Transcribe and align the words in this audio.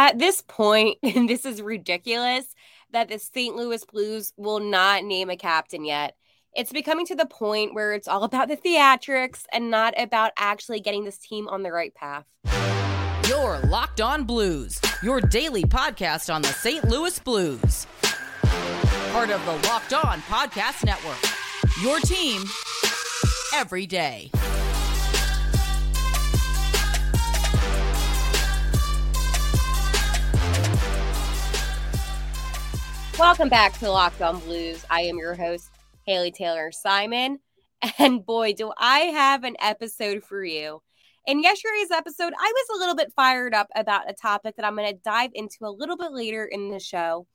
At 0.00 0.18
this 0.18 0.40
point, 0.40 0.96
and 1.02 1.28
this 1.28 1.44
is 1.44 1.60
ridiculous, 1.60 2.54
that 2.90 3.10
the 3.10 3.18
St. 3.18 3.54
Louis 3.54 3.84
Blues 3.84 4.32
will 4.38 4.58
not 4.58 5.04
name 5.04 5.28
a 5.28 5.36
captain 5.36 5.84
yet. 5.84 6.16
It's 6.56 6.72
becoming 6.72 7.04
to 7.04 7.14
the 7.14 7.26
point 7.26 7.74
where 7.74 7.92
it's 7.92 8.08
all 8.08 8.24
about 8.30 8.48
the 8.48 8.56
theatrics 8.56 9.42
and 9.52 9.70
not 9.70 9.92
about 9.98 10.32
actually 10.38 10.80
getting 10.80 11.04
this 11.04 11.18
team 11.18 11.48
on 11.48 11.62
the 11.62 11.70
right 11.70 11.94
path. 11.94 12.24
Your 13.28 13.58
Locked 13.58 14.00
On 14.00 14.24
Blues, 14.24 14.80
your 15.02 15.20
daily 15.20 15.64
podcast 15.64 16.34
on 16.34 16.40
the 16.40 16.48
St. 16.48 16.82
Louis 16.88 17.18
Blues. 17.18 17.86
Part 19.12 19.28
of 19.28 19.44
the 19.44 19.68
Locked 19.68 19.92
On 19.92 20.18
Podcast 20.22 20.82
Network. 20.82 21.20
Your 21.82 22.00
team 22.00 22.42
every 23.54 23.84
day. 23.84 24.30
Welcome 33.20 33.50
back 33.50 33.78
to 33.80 33.90
Locked 33.90 34.22
On 34.22 34.38
Blues. 34.38 34.82
I 34.88 35.02
am 35.02 35.18
your 35.18 35.34
host, 35.34 35.68
Haley 36.06 36.30
Taylor 36.30 36.72
Simon. 36.72 37.38
And 37.98 38.24
boy, 38.24 38.54
do 38.54 38.72
I 38.78 39.00
have 39.00 39.44
an 39.44 39.56
episode 39.60 40.24
for 40.24 40.42
you. 40.42 40.80
In 41.26 41.42
yesterday's 41.42 41.90
episode, 41.90 42.32
I 42.32 42.52
was 42.54 42.66
a 42.70 42.78
little 42.78 42.94
bit 42.94 43.12
fired 43.14 43.52
up 43.52 43.68
about 43.76 44.08
a 44.08 44.14
topic 44.14 44.56
that 44.56 44.64
I'm 44.64 44.74
going 44.74 44.90
to 44.90 45.00
dive 45.04 45.32
into 45.34 45.66
a 45.66 45.68
little 45.68 45.98
bit 45.98 46.12
later 46.12 46.46
in 46.46 46.70
the 46.70 46.80
show. 46.80 47.26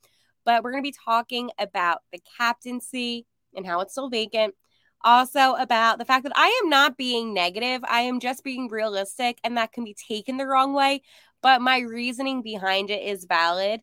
But 0.44 0.64
we're 0.64 0.72
going 0.72 0.82
to 0.82 0.90
be 0.90 0.96
talking 1.04 1.50
about 1.56 1.98
the 2.12 2.18
captaincy 2.36 3.24
and 3.54 3.64
how 3.64 3.78
it's 3.78 3.92
still 3.92 4.10
vacant. 4.10 4.56
Also, 5.04 5.54
about 5.54 6.00
the 6.00 6.04
fact 6.04 6.24
that 6.24 6.36
I 6.36 6.60
am 6.64 6.68
not 6.68 6.96
being 6.96 7.32
negative, 7.32 7.82
I 7.88 8.00
am 8.00 8.18
just 8.18 8.42
being 8.42 8.68
realistic, 8.68 9.38
and 9.44 9.56
that 9.56 9.70
can 9.70 9.84
be 9.84 9.94
taken 9.94 10.36
the 10.36 10.48
wrong 10.48 10.74
way. 10.74 11.02
But 11.42 11.62
my 11.62 11.78
reasoning 11.78 12.42
behind 12.42 12.90
it 12.90 13.02
is 13.02 13.24
valid 13.24 13.82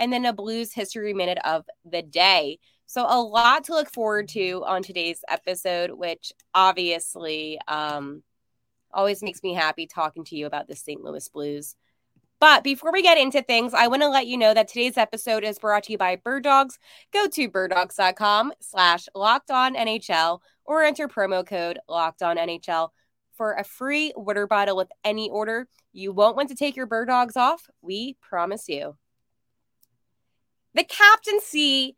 and 0.00 0.12
then 0.12 0.24
a 0.24 0.32
blues 0.32 0.72
history 0.72 1.14
minute 1.14 1.38
of 1.44 1.64
the 1.84 2.02
day. 2.02 2.58
So 2.86 3.06
a 3.08 3.20
lot 3.22 3.64
to 3.64 3.72
look 3.72 3.92
forward 3.92 4.28
to 4.30 4.64
on 4.66 4.82
today's 4.82 5.22
episode, 5.28 5.92
which 5.92 6.32
obviously 6.54 7.60
um, 7.68 8.24
always 8.92 9.22
makes 9.22 9.42
me 9.44 9.54
happy 9.54 9.86
talking 9.86 10.24
to 10.24 10.36
you 10.36 10.46
about 10.46 10.66
the 10.66 10.74
St. 10.74 11.04
Louis 11.04 11.28
Blues. 11.28 11.76
But 12.40 12.64
before 12.64 12.90
we 12.90 13.02
get 13.02 13.18
into 13.18 13.42
things, 13.42 13.74
I 13.74 13.86
want 13.86 14.00
to 14.00 14.08
let 14.08 14.26
you 14.26 14.38
know 14.38 14.54
that 14.54 14.66
today's 14.66 14.96
episode 14.96 15.44
is 15.44 15.58
brought 15.58 15.84
to 15.84 15.92
you 15.92 15.98
by 15.98 16.16
Bird 16.16 16.42
Dogs. 16.42 16.78
Go 17.12 17.28
to 17.28 17.50
birddogs.com 17.50 18.54
slash 18.60 19.06
locked 19.14 19.50
on 19.50 19.76
NHL 19.76 20.40
or 20.64 20.82
enter 20.82 21.06
promo 21.06 21.46
code 21.46 21.78
locked 21.86 22.22
on 22.22 22.38
NHL 22.38 22.88
for 23.36 23.52
a 23.52 23.64
free 23.64 24.14
water 24.16 24.46
bottle 24.46 24.76
with 24.76 24.88
any 25.04 25.28
order. 25.28 25.68
You 25.92 26.12
won't 26.12 26.36
want 26.36 26.48
to 26.48 26.54
take 26.54 26.76
your 26.76 26.86
bird 26.86 27.08
dogs 27.08 27.36
off. 27.36 27.68
We 27.82 28.16
promise 28.22 28.68
you 28.68 28.96
the 30.74 30.84
captaincy 30.84 31.96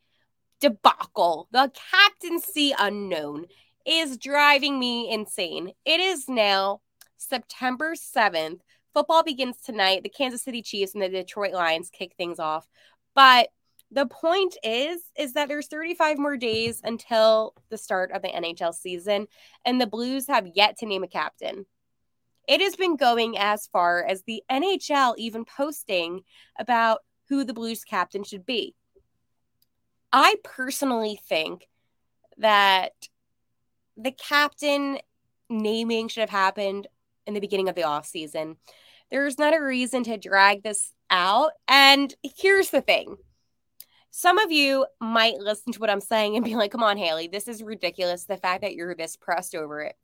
debacle, 0.60 1.48
the 1.50 1.70
captaincy 1.90 2.74
unknown 2.78 3.46
is 3.86 4.16
driving 4.16 4.78
me 4.78 5.10
insane. 5.10 5.72
It 5.84 6.00
is 6.00 6.28
now 6.28 6.80
September 7.16 7.94
7th. 7.94 8.60
Football 8.94 9.22
begins 9.24 9.58
tonight. 9.58 10.02
The 10.02 10.08
Kansas 10.08 10.42
City 10.42 10.62
Chiefs 10.62 10.94
and 10.94 11.02
the 11.02 11.08
Detroit 11.08 11.52
Lions 11.52 11.90
kick 11.90 12.14
things 12.16 12.38
off. 12.38 12.68
But 13.14 13.48
the 13.90 14.06
point 14.06 14.56
is 14.62 15.02
is 15.16 15.34
that 15.34 15.48
there's 15.48 15.66
35 15.66 16.18
more 16.18 16.36
days 16.36 16.80
until 16.82 17.54
the 17.68 17.76
start 17.76 18.10
of 18.12 18.22
the 18.22 18.28
NHL 18.28 18.74
season 18.74 19.26
and 19.66 19.80
the 19.80 19.86
Blues 19.86 20.26
have 20.28 20.46
yet 20.54 20.78
to 20.78 20.86
name 20.86 21.02
a 21.02 21.08
captain. 21.08 21.66
It 22.48 22.60
has 22.60 22.74
been 22.74 22.96
going 22.96 23.38
as 23.38 23.66
far 23.66 24.04
as 24.04 24.22
the 24.22 24.42
NHL 24.50 25.14
even 25.18 25.44
posting 25.44 26.22
about 26.58 27.00
who 27.32 27.44
the 27.44 27.54
Blues 27.54 27.82
captain 27.82 28.24
should 28.24 28.44
be. 28.44 28.74
I 30.12 30.36
personally 30.44 31.18
think 31.26 31.66
that 32.36 32.92
the 33.96 34.10
captain 34.10 34.98
naming 35.48 36.08
should 36.08 36.20
have 36.20 36.28
happened 36.28 36.88
in 37.26 37.32
the 37.32 37.40
beginning 37.40 37.70
of 37.70 37.74
the 37.74 37.82
offseason. 37.82 38.56
There's 39.10 39.38
not 39.38 39.56
a 39.56 39.62
reason 39.62 40.04
to 40.04 40.18
drag 40.18 40.62
this 40.62 40.92
out. 41.08 41.52
And 41.66 42.14
here's 42.36 42.68
the 42.68 42.82
thing 42.82 43.16
some 44.10 44.36
of 44.36 44.52
you 44.52 44.84
might 45.00 45.38
listen 45.38 45.72
to 45.72 45.80
what 45.80 45.88
I'm 45.88 46.02
saying 46.02 46.36
and 46.36 46.44
be 46.44 46.54
like, 46.54 46.70
come 46.70 46.82
on, 46.82 46.98
Haley, 46.98 47.28
this 47.28 47.48
is 47.48 47.62
ridiculous. 47.62 48.24
The 48.24 48.36
fact 48.36 48.60
that 48.60 48.74
you're 48.74 48.94
this 48.94 49.16
pressed 49.16 49.54
over 49.54 49.80
it. 49.80 49.96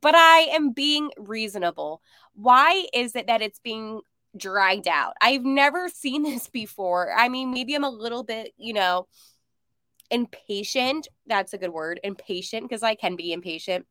But 0.00 0.16
I 0.16 0.48
am 0.52 0.72
being 0.72 1.10
reasonable. 1.16 2.02
Why 2.34 2.86
is 2.92 3.14
it 3.14 3.28
that 3.28 3.42
it's 3.42 3.60
being 3.60 4.00
dragged 4.36 4.88
out. 4.88 5.14
I've 5.20 5.44
never 5.44 5.88
seen 5.88 6.22
this 6.24 6.48
before. 6.48 7.12
I 7.16 7.28
mean, 7.28 7.52
maybe 7.52 7.74
I'm 7.74 7.84
a 7.84 7.90
little 7.90 8.22
bit, 8.22 8.52
you 8.56 8.72
know, 8.72 9.06
impatient. 10.10 11.08
That's 11.26 11.52
a 11.52 11.58
good 11.58 11.70
word, 11.70 12.00
impatient, 12.04 12.68
because 12.68 12.82
I 12.82 12.94
can 12.94 13.16
be 13.16 13.32
impatient. 13.32 13.86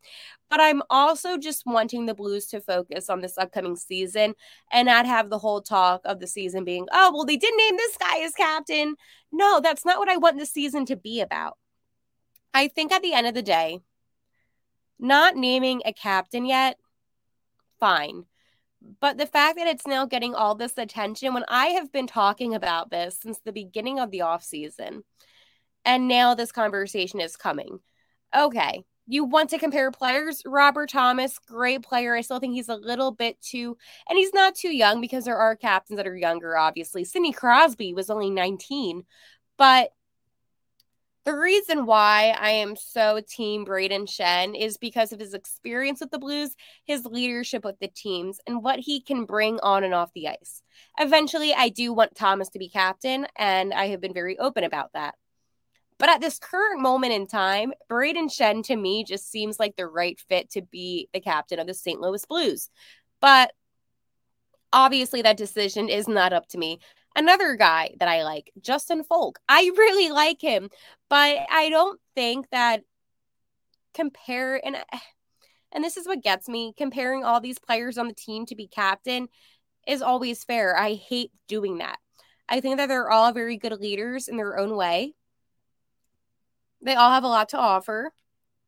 But 0.50 0.59
I'm 0.62 0.84
also 0.90 1.38
just 1.38 1.64
wanting 1.66 2.06
the 2.06 2.14
Blues 2.14 2.48
to 2.48 2.62
focus 2.62 3.09
on 3.09 3.22
this 3.22 3.38
upcoming 3.38 3.76
season 3.76 4.36
and 4.72 4.86
not 4.86 5.06
have 5.06 5.30
the 5.30 5.40
whole 5.40 5.62
talk 5.62 6.02
of 6.06 6.20
the 6.20 6.28
season 6.28 6.64
being, 6.64 6.88
oh, 6.92 7.12
well, 7.14 7.26
they 7.26 7.38
did 7.38 7.53
name 7.56 7.78
this 7.78 7.98
guy 7.98 8.20
as 8.20 8.34
captain. 8.34 8.96
No, 9.32 9.59
that's 9.59 9.86
not 9.86 9.98
what 9.98 10.09
I 10.09 10.18
want 10.18 10.40
the 10.40 10.46
season 10.46 10.86
to 10.88 10.96
be 10.96 11.22
about. 11.22 11.58
I 12.53 12.68
think 12.68 12.92
at 12.92 13.02
the 13.02 13.14
end 13.14 13.26
of 13.26 13.34
the 13.34 13.42
day, 13.42 13.80
not 15.00 15.36
naming 15.36 15.82
a 15.86 15.94
captain 15.94 16.46
yet, 16.46 16.78
fine. 17.80 18.26
But 19.00 19.18
the 19.18 19.26
fact 19.26 19.58
that 19.58 19.68
it's 19.68 19.88
now 19.88 20.06
getting 20.06 20.36
all 20.36 20.56
this 20.56 20.78
attention 20.78 21.34
when 21.34 21.46
I 21.48 21.68
have 21.68 21.92
been 21.92 22.08
talking 22.08 22.54
about 22.54 22.90
this 22.90 23.18
since 23.22 23.40
the 23.40 23.54
beginning 23.54 24.00
of 24.00 24.12
the 24.12 24.22
off 24.22 24.44
season, 24.44 25.04
and 25.86 26.08
now 26.08 26.36
this 26.36 26.52
conversation 26.52 27.20
is 27.20 27.36
coming. 27.36 27.80
Okay, 28.36 28.84
you 29.08 29.26
want 29.26 29.50
to 29.52 29.60
compare 29.60 29.92
players? 29.92 30.42
Robert 30.46 30.90
Thomas, 30.90 31.38
great 31.40 31.84
player. 31.84 32.16
I 32.16 32.22
still 32.22 32.40
think 32.40 32.54
he's 32.54 32.70
a 32.70 32.76
little 32.76 33.12
bit 33.12 33.40
too, 33.42 33.78
and 34.10 34.18
he's 34.18 34.34
not 34.34 34.56
too 34.56 34.76
young 34.76 35.02
because 35.02 35.26
there 35.26 35.38
are 35.38 35.56
captains 35.56 35.98
that 35.98 36.08
are 36.08 36.16
younger, 36.16 36.58
obviously. 36.58 37.04
Sidney 37.04 37.34
Crosby 37.34 37.94
was 37.94 38.10
only 38.10 38.30
19, 38.30 39.04
but 39.58 39.92
the 41.25 41.35
reason 41.35 41.85
why 41.85 42.35
I 42.38 42.50
am 42.50 42.75
so 42.75 43.22
team 43.25 43.66
Brayden 43.66 44.07
Schenn 44.07 44.59
is 44.59 44.78
because 44.78 45.13
of 45.13 45.19
his 45.19 45.34
experience 45.34 46.01
with 46.01 46.11
the 46.11 46.19
Blues, 46.19 46.56
his 46.84 47.06
leadership 47.06 47.63
with 47.63 47.79
the 47.79 47.88
teams, 47.88 48.39
and 48.45 48.61
what 48.61 48.79
he 48.79 49.00
can 49.00 49.25
bring 49.25 49.59
on 49.61 49.84
and 49.84 49.94
off 49.94 50.11
the 50.13 50.28
ice. 50.28 50.61
Eventually, 51.00 51.53
I 51.53 51.69
do 51.69 51.94
want 51.94 52.16
Thomas 52.16 52.50
to 52.50 52.59
be 52.59 52.67
captain, 52.67 53.25
and 53.38 53.73
I 53.73 53.88
have 53.88 54.01
been 54.01 54.13
very 54.13 54.38
open 54.38 54.66
about 54.66 54.91
that. 54.94 55.16
But 55.97 56.09
at 56.09 56.19
this 56.19 56.39
current 56.39 56.81
moment 56.81 57.13
in 57.13 57.28
time, 57.28 57.72
Brayden 57.90 58.29
Schenn 58.29 58.63
to 58.66 58.75
me 58.75 59.05
just 59.05 59.31
seems 59.31 59.59
like 59.59 59.78
the 59.78 59.88
right 59.88 60.19
fit 60.19 60.50
to 60.51 60.61
be 60.61 61.07
the 61.13 61.22
captain 61.22 61.59
of 61.59 61.67
the 61.67 61.73
St. 61.73 62.01
Louis 62.01 62.25
Blues. 62.25 62.69
But 63.22 63.53
obviously, 64.73 65.22
that 65.22 65.38
decision 65.38 65.88
is 65.88 66.09
not 66.09 66.34
up 66.34 66.50
to 66.50 66.57
me. 66.57 66.79
Another 67.16 67.56
guy 67.56 67.94
that 68.00 68.07
I 68.07 68.24
like, 68.24 68.51
Justin 68.59 69.03
Faulk. 69.03 69.40
I 69.47 69.72
really 69.78 70.09
like 70.09 70.41
him, 70.41 70.69
but 71.09 71.38
I 71.51 71.69
don't 71.69 72.00
think 72.16 72.50
that 72.51 72.84
compare 73.94 74.59
and 74.66 74.75
and 75.72 75.84
this 75.84 75.97
is 75.97 76.07
what 76.07 76.23
gets 76.23 76.47
me 76.47 76.73
comparing 76.78 77.23
all 77.23 77.40
these 77.40 77.59
players 77.59 77.97
on 77.97 78.07
the 78.07 78.13
team 78.13 78.46
to 78.47 78.56
be 78.56 78.68
captain 78.68 79.28
is 79.88 80.02
always 80.02 80.44
fair. 80.44 80.78
I 80.78 80.94
hate 80.94 81.31
doing 81.47 81.79
that. 81.79 81.97
I 82.47 82.59
think 82.59 82.78
that 82.78 82.88
they're 82.88 83.09
all 83.09 83.31
very 83.34 83.57
good 83.57 83.73
leaders 83.79 84.28
in 84.28 84.38
their 84.38 84.57
own 84.57 84.75
way. 84.75 85.13
They 86.81 86.96
all 86.96 87.12
have 87.12 87.23
a 87.23 87.28
lot 87.28 87.50
to 87.50 87.57
offer. 87.57 88.12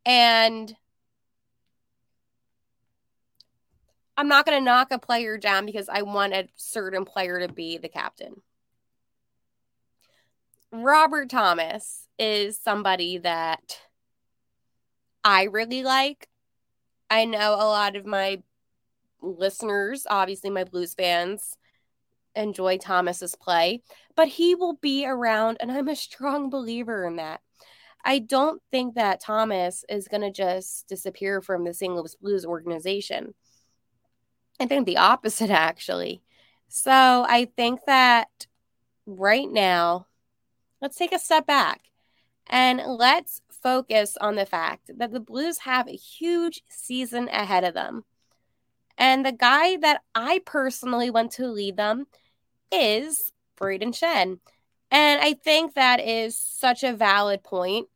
And 0.05 0.75
I'm 4.17 4.27
not 4.27 4.45
going 4.45 4.57
to 4.57 4.63
knock 4.63 4.91
a 4.91 4.99
player 4.99 5.37
down 5.37 5.65
because 5.65 5.89
I 5.89 6.03
want 6.03 6.33
a 6.33 6.47
certain 6.55 7.05
player 7.05 7.39
to 7.39 7.51
be 7.51 7.77
the 7.77 7.89
captain. 7.89 8.41
Robert 10.71 11.29
Thomas 11.29 12.07
is 12.17 12.59
somebody 12.59 13.17
that 13.19 13.79
I 15.23 15.43
really 15.43 15.83
like. 15.83 16.29
I 17.09 17.25
know 17.25 17.53
a 17.53 17.67
lot 17.67 17.95
of 17.95 18.05
my 18.05 18.41
listeners, 19.21 20.05
obviously 20.09 20.49
my 20.49 20.63
blues 20.63 20.93
fans, 20.93 21.57
enjoy 22.35 22.77
Thomas's 22.77 23.35
play, 23.35 23.81
but 24.15 24.27
he 24.27 24.55
will 24.55 24.73
be 24.73 25.05
around, 25.05 25.57
and 25.59 25.71
I'm 25.71 25.87
a 25.87 25.95
strong 25.95 26.49
believer 26.49 27.05
in 27.05 27.15
that. 27.17 27.41
I 28.03 28.19
don't 28.19 28.61
think 28.71 28.95
that 28.95 29.21
Thomas 29.21 29.83
is 29.89 30.07
going 30.07 30.21
to 30.21 30.31
just 30.31 30.87
disappear 30.87 31.41
from 31.41 31.63
the 31.63 31.73
St. 31.73 31.93
Louis 31.93 32.15
Blues 32.15 32.45
organization. 32.45 33.33
I 34.59 34.65
think 34.65 34.85
the 34.85 34.97
opposite, 34.97 35.49
actually. 35.49 36.21
So 36.67 36.91
I 36.91 37.49
think 37.55 37.81
that 37.87 38.47
right 39.05 39.49
now, 39.49 40.07
let's 40.81 40.97
take 40.97 41.13
a 41.13 41.19
step 41.19 41.45
back 41.45 41.81
and 42.47 42.81
let's 42.85 43.41
focus 43.49 44.17
on 44.21 44.35
the 44.35 44.45
fact 44.45 44.91
that 44.97 45.11
the 45.11 45.19
Blues 45.19 45.59
have 45.59 45.87
a 45.87 45.95
huge 45.95 46.63
season 46.69 47.27
ahead 47.29 47.63
of 47.63 47.73
them. 47.73 48.03
And 48.97 49.25
the 49.25 49.31
guy 49.31 49.77
that 49.77 50.01
I 50.13 50.41
personally 50.45 51.09
want 51.09 51.31
to 51.33 51.47
lead 51.47 51.75
them 51.75 52.05
is 52.71 53.33
Brayden 53.59 53.93
Schenn. 53.93 54.39
And 54.91 55.21
I 55.21 55.33
think 55.33 55.73
that 55.73 55.99
is 55.99 56.37
such 56.37 56.83
a 56.83 56.93
valid 56.93 57.43
point 57.43 57.87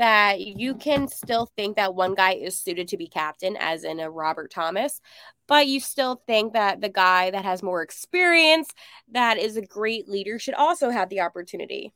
that 0.00 0.40
you 0.40 0.74
can 0.74 1.08
still 1.08 1.44
think 1.56 1.76
that 1.76 1.94
one 1.94 2.14
guy 2.14 2.32
is 2.32 2.58
suited 2.58 2.88
to 2.88 2.96
be 2.96 3.06
captain, 3.06 3.54
as 3.60 3.84
in 3.84 4.00
a 4.00 4.10
Robert 4.10 4.50
Thomas, 4.50 4.98
but 5.46 5.66
you 5.66 5.78
still 5.78 6.22
think 6.26 6.54
that 6.54 6.80
the 6.80 6.88
guy 6.88 7.30
that 7.30 7.44
has 7.44 7.62
more 7.62 7.82
experience, 7.82 8.70
that 9.12 9.36
is 9.36 9.58
a 9.58 9.62
great 9.62 10.08
leader, 10.08 10.38
should 10.38 10.54
also 10.54 10.88
have 10.88 11.10
the 11.10 11.20
opportunity. 11.20 11.92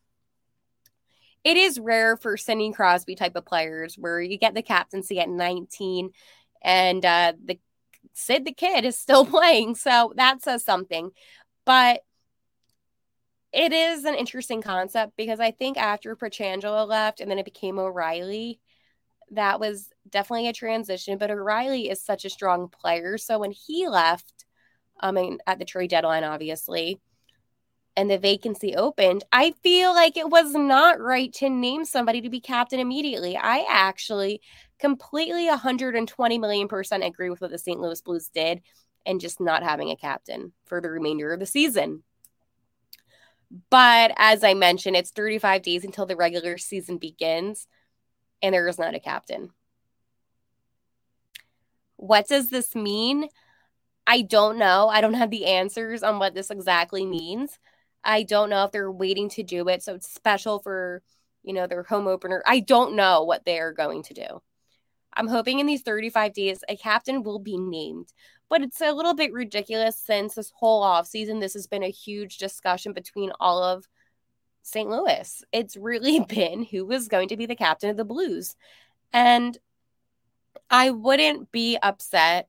It 1.45 1.57
is 1.57 1.81
rare 1.81 2.19
for 2.19 2.37
Sidney 2.37 2.75
Crosby 2.75 3.15
type 3.15 3.37
of 3.37 3.47
players 3.47 3.97
where 3.97 4.21
you 4.21 4.37
get 4.37 4.53
the 4.53 4.61
captaincy 4.61 5.19
at 5.19 5.31
19 5.31 6.11
and 6.63 7.07
uh, 7.07 7.33
the 7.43 7.59
Sid 8.13 8.45
the 8.45 8.53
kid 8.53 8.85
is 8.85 8.99
still 8.99 9.25
playing. 9.37 9.77
So 9.77 10.13
that 10.17 10.43
says 10.43 10.63
something. 10.63 11.11
But 11.65 12.03
it 13.55 13.73
is 13.73 14.05
an 14.05 14.15
interesting 14.15 14.61
concept 14.63 15.13
because 15.17 15.39
I 15.41 15.53
think 15.53 15.77
after 15.77 16.17
Pietrangelo 16.17 16.87
left 16.87 17.21
and 17.21 17.31
then 17.31 17.39
it 17.39 17.45
became 17.45 17.79
O'Reilly, 17.79 18.61
that 19.31 19.61
was 19.61 19.91
definitely 20.09 20.49
a 20.49 20.53
transition. 20.53 21.19
But 21.19 21.31
O'Reilly 21.31 21.89
is 21.89 22.03
such 22.03 22.25
a 22.25 22.31
strong 22.31 22.69
player. 22.69 23.17
So 23.17 23.39
when 23.39 23.53
he 23.53 23.89
left, 23.89 24.45
I 25.01 25.13
mean, 25.13 25.39
at 25.47 25.59
the 25.59 25.65
trade 25.65 25.91
deadline, 25.91 26.25
obviously, 26.25 27.01
and 27.97 28.11
the 28.11 28.19
vacancy 28.19 28.75
opened, 28.75 29.23
I 29.33 29.55
feel 29.63 29.95
like 29.95 30.17
it 30.17 30.29
was 30.29 30.53
not 30.53 31.01
right 31.01 31.33
to 31.35 31.49
name 31.49 31.85
somebody 31.85 32.21
to 32.23 32.31
be 32.31 32.41
captain 32.41 32.81
immediately. 32.81 33.37
I 33.37 33.65
actually 33.69 34.41
completely 34.81 35.47
120 35.47 36.39
million 36.39 36.67
percent 36.67 37.05
agree 37.05 37.31
with 37.31 37.41
what 37.41 37.53
the 37.53 37.59
St. 37.59 37.81
Louis 37.81 38.01
Blues 38.01 38.29
did 38.35 38.63
and 39.07 39.21
just 39.21 39.41
not 39.41 39.63
having 39.63 39.91
a 39.91 39.97
captain 39.97 40.53
for 40.67 40.81
the 40.81 40.91
remainder 40.91 41.33
of 41.33 41.39
the 41.39 41.47
season. 41.47 42.03
But 43.71 44.13
as 44.17 44.43
I 44.43 44.55
mentioned, 44.55 44.97
it's 44.97 45.11
35 45.11 45.63
days 45.63 45.85
until 45.85 46.07
the 46.07 46.17
regular 46.17 46.59
season 46.59 46.99
begins, 46.99 47.67
and 48.43 48.55
there 48.55 48.67
is 48.67 48.79
not 48.79 48.95
a 48.95 49.01
captain. 49.01 49.51
What 51.97 52.27
does 52.27 52.51
this 52.51 52.75
mean? 52.75 53.29
I 54.07 54.23
don't 54.23 54.59
know. 54.59 54.89
I 54.89 55.01
don't 55.01 55.15
have 55.15 55.31
the 55.31 55.47
answers 55.47 56.03
on 56.03 56.19
what 56.19 56.35
this 56.35 56.51
exactly 56.51 57.07
means. 57.07 57.59
I 58.03 58.23
don't 58.25 58.51
know 58.51 58.65
if 58.65 58.73
they're 58.73 58.93
waiting 58.93 59.29
to 59.31 59.43
do 59.43 59.69
it. 59.69 59.83
So 59.83 59.95
it's 59.95 60.13
special 60.13 60.59
for, 60.59 61.03
you 61.43 61.55
know, 61.55 61.67
their 61.67 61.85
home 61.85 62.07
opener. 62.07 62.43
I 62.47 62.61
don't 62.61 62.97
know 62.97 63.23
what 63.23 63.45
they're 63.45 63.73
going 63.73 64.03
to 64.05 64.15
do. 64.15 64.43
I'm 65.17 65.29
hoping 65.29 65.61
in 65.61 65.67
these 65.67 65.83
35 65.83 66.33
days 66.35 66.65
a 66.69 66.77
captain 66.77 67.23
will 67.23 67.39
be 67.39 67.57
named. 67.57 68.13
But 68.49 68.63
it's 68.63 68.81
a 68.81 68.93
little 68.93 69.15
bit 69.15 69.33
ridiculous 69.33 69.97
since 69.97 70.35
this 70.35 70.53
whole 70.55 70.83
off 70.83 71.07
season, 71.07 71.41
this 71.41 71.55
has 71.55 71.67
been 71.67 71.83
a 71.83 71.91
huge 71.91 72.39
discussion 72.39 72.93
between 72.93 73.33
all 73.41 73.63
of 73.63 73.89
St. 74.63 74.89
Louis. 74.89 75.43
It's 75.53 75.77
really 75.77 76.21
been 76.29 76.65
who 76.65 76.85
was 76.85 77.09
going 77.09 77.29
to 77.29 77.37
be 77.37 77.47
the 77.47 77.57
captain 77.57 77.91
of 77.91 77.97
the 77.97 78.05
Blues. 78.05 78.57
And 79.13 79.57
I 80.71 80.91
wouldn't 80.91 81.53
be 81.53 81.79
upset, 81.83 82.49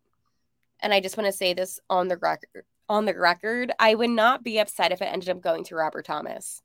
and 0.79 0.93
I 0.93 0.99
just 0.99 1.17
want 1.17 1.27
to 1.27 1.37
say 1.37 1.53
this 1.53 1.79
on 1.89 2.07
the 2.07 2.17
record 2.17 2.65
on 2.87 3.05
the 3.05 3.17
record, 3.17 3.71
I 3.79 3.95
would 3.95 4.09
not 4.09 4.43
be 4.43 4.59
upset 4.59 4.91
if 4.91 5.01
it 5.01 5.05
ended 5.05 5.29
up 5.29 5.41
going 5.41 5.63
to 5.65 5.75
Robert 5.75 6.05
Thomas. 6.05 6.61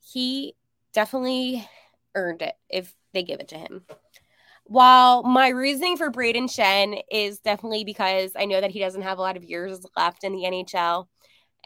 He 0.00 0.54
definitely 0.92 1.68
earned 2.14 2.42
it 2.42 2.54
if 2.68 2.94
they 3.12 3.22
give 3.22 3.40
it 3.40 3.48
to 3.48 3.58
him. 3.58 3.84
While 4.68 5.22
my 5.22 5.48
reasoning 5.48 5.96
for 5.96 6.10
Brayden 6.10 6.44
Schenn 6.44 7.00
is 7.10 7.38
definitely 7.38 7.84
because 7.84 8.32
I 8.36 8.44
know 8.44 8.60
that 8.60 8.70
he 8.70 8.80
doesn't 8.80 9.00
have 9.00 9.16
a 9.16 9.22
lot 9.22 9.38
of 9.38 9.44
years 9.44 9.80
left 9.96 10.24
in 10.24 10.32
the 10.32 10.42
NHL, 10.42 11.06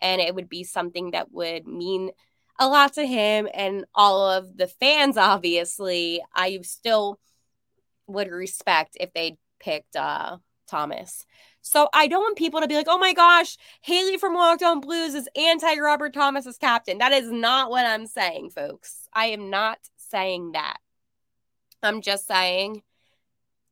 and 0.00 0.20
it 0.20 0.32
would 0.32 0.48
be 0.48 0.62
something 0.62 1.10
that 1.10 1.32
would 1.32 1.66
mean 1.66 2.12
a 2.60 2.68
lot 2.68 2.92
to 2.92 3.04
him 3.04 3.48
and 3.52 3.86
all 3.92 4.30
of 4.30 4.56
the 4.56 4.68
fans, 4.68 5.16
obviously, 5.16 6.22
I 6.32 6.60
still 6.62 7.18
would 8.06 8.28
respect 8.28 8.96
if 9.00 9.12
they 9.12 9.36
picked 9.58 9.96
uh, 9.96 10.36
Thomas. 10.68 11.26
So 11.60 11.88
I 11.92 12.06
don't 12.06 12.22
want 12.22 12.38
people 12.38 12.60
to 12.60 12.68
be 12.68 12.76
like, 12.76 12.86
oh 12.88 12.98
my 12.98 13.14
gosh, 13.14 13.56
Haley 13.80 14.16
from 14.16 14.34
Locked 14.34 14.62
On 14.62 14.78
Blues 14.78 15.14
is 15.14 15.28
anti 15.34 15.76
Robert 15.80 16.14
Thomas 16.14 16.46
as 16.46 16.56
captain. 16.56 16.98
That 16.98 17.12
is 17.12 17.32
not 17.32 17.68
what 17.68 17.84
I'm 17.84 18.06
saying, 18.06 18.50
folks. 18.50 19.08
I 19.12 19.26
am 19.26 19.50
not 19.50 19.78
saying 19.96 20.52
that. 20.52 20.76
I'm 21.82 22.00
just 22.00 22.28
saying 22.28 22.82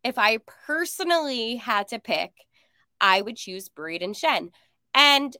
if 0.04 0.18
I 0.18 0.38
personally 0.66 1.56
had 1.56 1.88
to 1.88 1.98
pick, 1.98 2.32
I 3.00 3.20
would 3.22 3.36
choose 3.36 3.68
Brayden 3.68 4.14
Schenn. 4.14 4.50
And 4.94 5.36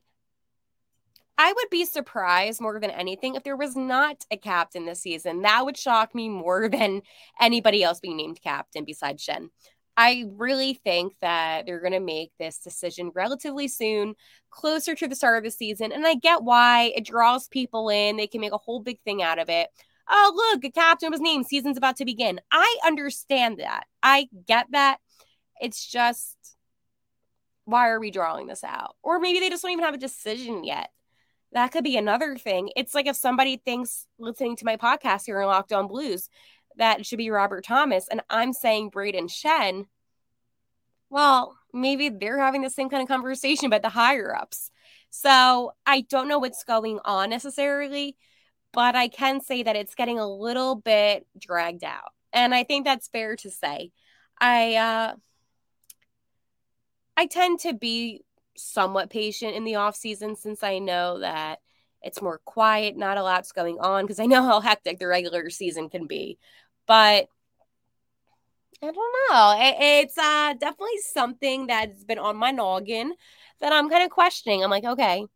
I 1.39 1.53
would 1.53 1.71
be 1.71 1.87
surprised 1.87 2.61
more 2.61 2.79
than 2.79 2.91
anything 2.91 3.35
if 3.35 3.45
there 3.45 3.57
was 3.57 3.75
not 3.75 4.25
a 4.31 4.37
captain 4.37 4.85
this 4.85 5.01
season. 5.01 5.43
That 5.43 5.65
would 5.65 5.77
shock 5.77 6.15
me 6.15 6.29
more 6.29 6.69
than 6.73 7.03
anybody 7.41 7.83
else 7.83 8.01
being 8.01 8.17
named 8.17 8.41
captain 8.43 8.85
besides 8.85 9.25
Schenn. 9.25 9.49
I 9.97 10.27
really 10.37 10.75
think 10.75 11.15
that 11.21 11.67
they're 11.67 11.81
going 11.81 11.93
to 11.93 12.01
make 12.01 12.33
this 12.39 12.59
decision 12.59 13.11
relatively 13.15 13.69
soon, 13.69 14.15
closer 14.51 14.95
to 14.95 15.09
the 15.09 15.17
start 15.17 15.39
of 15.39 15.45
the 15.45 15.51
season. 15.51 15.93
And 15.93 16.06
I 16.06 16.15
get 16.15 16.43
why 16.43 16.93
it 16.95 17.05
draws 17.05 17.49
people 17.49 17.89
in. 17.89 18.17
They 18.17 18.27
can 18.27 18.41
make 18.41 18.53
a 18.53 18.59
whole 18.59 18.81
big 18.81 19.01
thing 19.03 19.23
out 19.23 19.39
of 19.39 19.49
it 19.49 19.69
oh, 20.11 20.33
look, 20.35 20.65
a 20.65 20.71
captain 20.71 21.11
was 21.11 21.21
named. 21.21 21.47
Season's 21.47 21.77
about 21.77 21.97
to 21.97 22.05
begin. 22.05 22.41
I 22.51 22.79
understand 22.85 23.59
that. 23.59 23.85
I 24.03 24.29
get 24.47 24.67
that. 24.73 24.99
It's 25.61 25.87
just, 25.87 26.37
why 27.65 27.89
are 27.89 28.01
we 28.01 28.11
drawing 28.11 28.47
this 28.47 28.65
out? 28.65 28.97
Or 29.03 29.21
maybe 29.21 29.41
they 29.41 29.51
just 29.51 29.62
don't 29.62 29.73
even 29.73 29.85
have 29.85 29.95
a 29.95 29.99
decision 29.99 30.65
yet. 30.65 30.91
That 31.53 31.73
could 31.73 31.85
be 31.85 31.97
another 31.97 32.37
thing. 32.37 32.71
It's 32.77 32.95
like 32.95 33.07
if 33.07 33.17
somebody 33.17 33.57
thinks 33.57 34.07
listening 34.19 34.57
to 34.57 34.65
my 34.65 34.77
podcast 34.77 35.27
here 35.27 35.41
in 35.41 35.47
Locked 35.47 35.73
On 35.73 35.87
Blues 35.87 36.29
that 36.77 37.05
should 37.05 37.19
be 37.19 37.31
Robert 37.31 37.65
Thomas, 37.65 38.09
and 38.09 38.23
I'm 38.31 38.53
saying 38.53 38.91
Brayden 38.91 39.29
Schenn. 39.29 39.87
well, 41.11 41.56
maybe 41.73 42.09
they're 42.09 42.39
having 42.39 42.63
the 42.63 42.71
same 42.71 42.89
kind 42.89 43.03
of 43.03 43.09
conversation, 43.09 43.71
but 43.71 43.83
the 43.83 43.89
higher 43.89 44.35
ups. 44.35 44.71
So 45.11 45.73
I 45.87 46.03
don't 46.03 46.29
know 46.29 46.39
what's 46.39 46.65
going 46.65 47.01
on 47.05 47.31
necessarily, 47.31 48.17
but 48.72 48.94
I 48.96 49.08
can 49.08 49.40
say 49.40 49.62
that 49.62 49.76
it's 49.76 49.94
getting 49.94 50.19
a 50.19 50.28
little 50.28 50.75
bit 50.75 51.26
dragged 51.38 51.84
out. 51.84 52.12
And 52.32 52.55
I 52.55 52.64
think 52.64 52.84
that's 52.84 53.08
fair 53.08 53.37
to 53.37 53.50
say. 53.50 53.90
I 54.40 54.76
uh 54.76 55.14
I 57.17 57.26
tend 57.26 57.61
to 57.61 57.75
be 57.75 58.25
somewhat 58.56 59.11
patient 59.11 59.55
in 59.55 59.64
the 59.64 59.76
off 59.76 59.96
season 59.96 60.37
since 60.37 60.62
I 60.62 60.78
know 60.78 61.20
that 61.20 61.61
it's 62.03 62.22
more 62.22 62.41
quiet, 62.44 62.96
not 62.96 63.19
a 63.19 63.22
lot's 63.22 63.53
going 63.53 63.79
on 63.79 64.05
because 64.05 64.20
I 64.20 64.27
know 64.27 64.43
how 64.43 64.60
hectic 64.60 64.98
the 64.98 65.06
regular 65.06 65.50
season 65.50 65.91
can 65.91 66.06
be. 66.06 66.39
But 66.86 67.29
I 68.82 68.86
don't 68.86 68.94
know. 68.96 69.55
It, 69.58 70.05
it's 70.05 70.17
uh, 70.17 70.55
definitely 70.55 70.98
something 71.12 71.67
that's 71.67 72.05
been 72.05 72.19
on 72.19 72.36
my 72.36 72.50
noggin 72.50 73.12
that 73.60 73.72
I'm 73.72 73.91
kind 73.91 74.05
of 74.05 74.10
questioning. 74.10 74.65
I'm 74.65 74.70
like, 74.70 74.84
okay, 74.84 75.27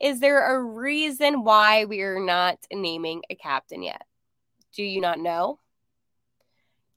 is 0.00 0.20
there 0.20 0.56
a 0.56 0.62
reason 0.62 1.44
why 1.44 1.84
we 1.84 2.00
are 2.02 2.20
not 2.20 2.58
naming 2.72 3.22
a 3.28 3.34
captain 3.34 3.82
yet? 3.82 4.02
Do 4.74 4.82
you 4.82 5.00
not 5.00 5.18
know? 5.18 5.58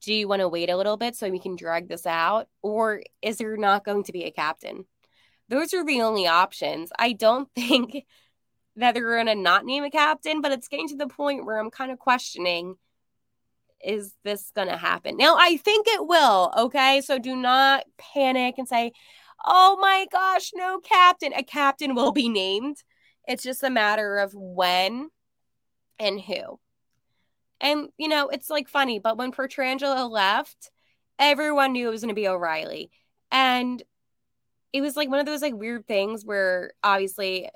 Do 0.00 0.14
you 0.14 0.28
want 0.28 0.40
to 0.40 0.48
wait 0.48 0.70
a 0.70 0.76
little 0.76 0.96
bit 0.96 1.16
so 1.16 1.28
we 1.30 1.38
can 1.38 1.56
drag 1.56 1.88
this 1.88 2.06
out? 2.06 2.48
Or 2.62 3.02
is 3.22 3.38
there 3.38 3.56
not 3.56 3.84
going 3.84 4.04
to 4.04 4.12
be 4.12 4.24
a 4.24 4.30
captain? 4.30 4.84
Those 5.48 5.74
are 5.74 5.84
the 5.84 6.02
only 6.02 6.26
options. 6.26 6.90
I 6.98 7.12
don't 7.12 7.48
think 7.54 8.04
that 8.76 8.94
they're 8.94 9.14
going 9.14 9.26
to 9.26 9.34
not 9.34 9.64
name 9.64 9.84
a 9.84 9.90
captain, 9.90 10.40
but 10.40 10.52
it's 10.52 10.68
getting 10.68 10.88
to 10.88 10.96
the 10.96 11.06
point 11.06 11.44
where 11.44 11.58
I'm 11.58 11.70
kind 11.70 11.92
of 11.92 11.98
questioning 11.98 12.76
is 13.84 14.14
this 14.24 14.50
going 14.54 14.68
to 14.68 14.78
happen? 14.78 15.18
Now, 15.18 15.36
I 15.38 15.58
think 15.58 15.86
it 15.86 16.06
will. 16.06 16.52
Okay. 16.56 17.02
So 17.02 17.18
do 17.18 17.36
not 17.36 17.84
panic 17.98 18.54
and 18.56 18.66
say, 18.66 18.92
oh 19.44 19.76
my 19.78 20.06
gosh, 20.10 20.52
no 20.54 20.78
captain. 20.80 21.32
A 21.34 21.42
captain 21.42 21.94
will 21.94 22.12
be 22.12 22.28
named. 22.28 22.82
It's 23.26 23.42
just 23.42 23.62
a 23.62 23.70
matter 23.70 24.18
of 24.18 24.32
when 24.34 25.10
and 25.98 26.20
who. 26.20 26.58
And, 27.60 27.88
you 27.96 28.08
know, 28.08 28.28
it's 28.28 28.50
like 28.50 28.68
funny, 28.68 28.98
but 28.98 29.16
when 29.16 29.32
Pietrangelo 29.32 30.10
left, 30.10 30.70
everyone 31.18 31.72
knew 31.72 31.88
it 31.88 31.90
was 31.90 32.02
going 32.02 32.08
to 32.08 32.14
be 32.14 32.28
O'Reilly. 32.28 32.90
And 33.30 33.82
it 34.72 34.80
was 34.80 34.96
like 34.96 35.08
one 35.08 35.20
of 35.20 35.26
those 35.26 35.42
like 35.42 35.54
weird 35.54 35.86
things 35.86 36.24
where 36.24 36.72
obviously 36.82 37.48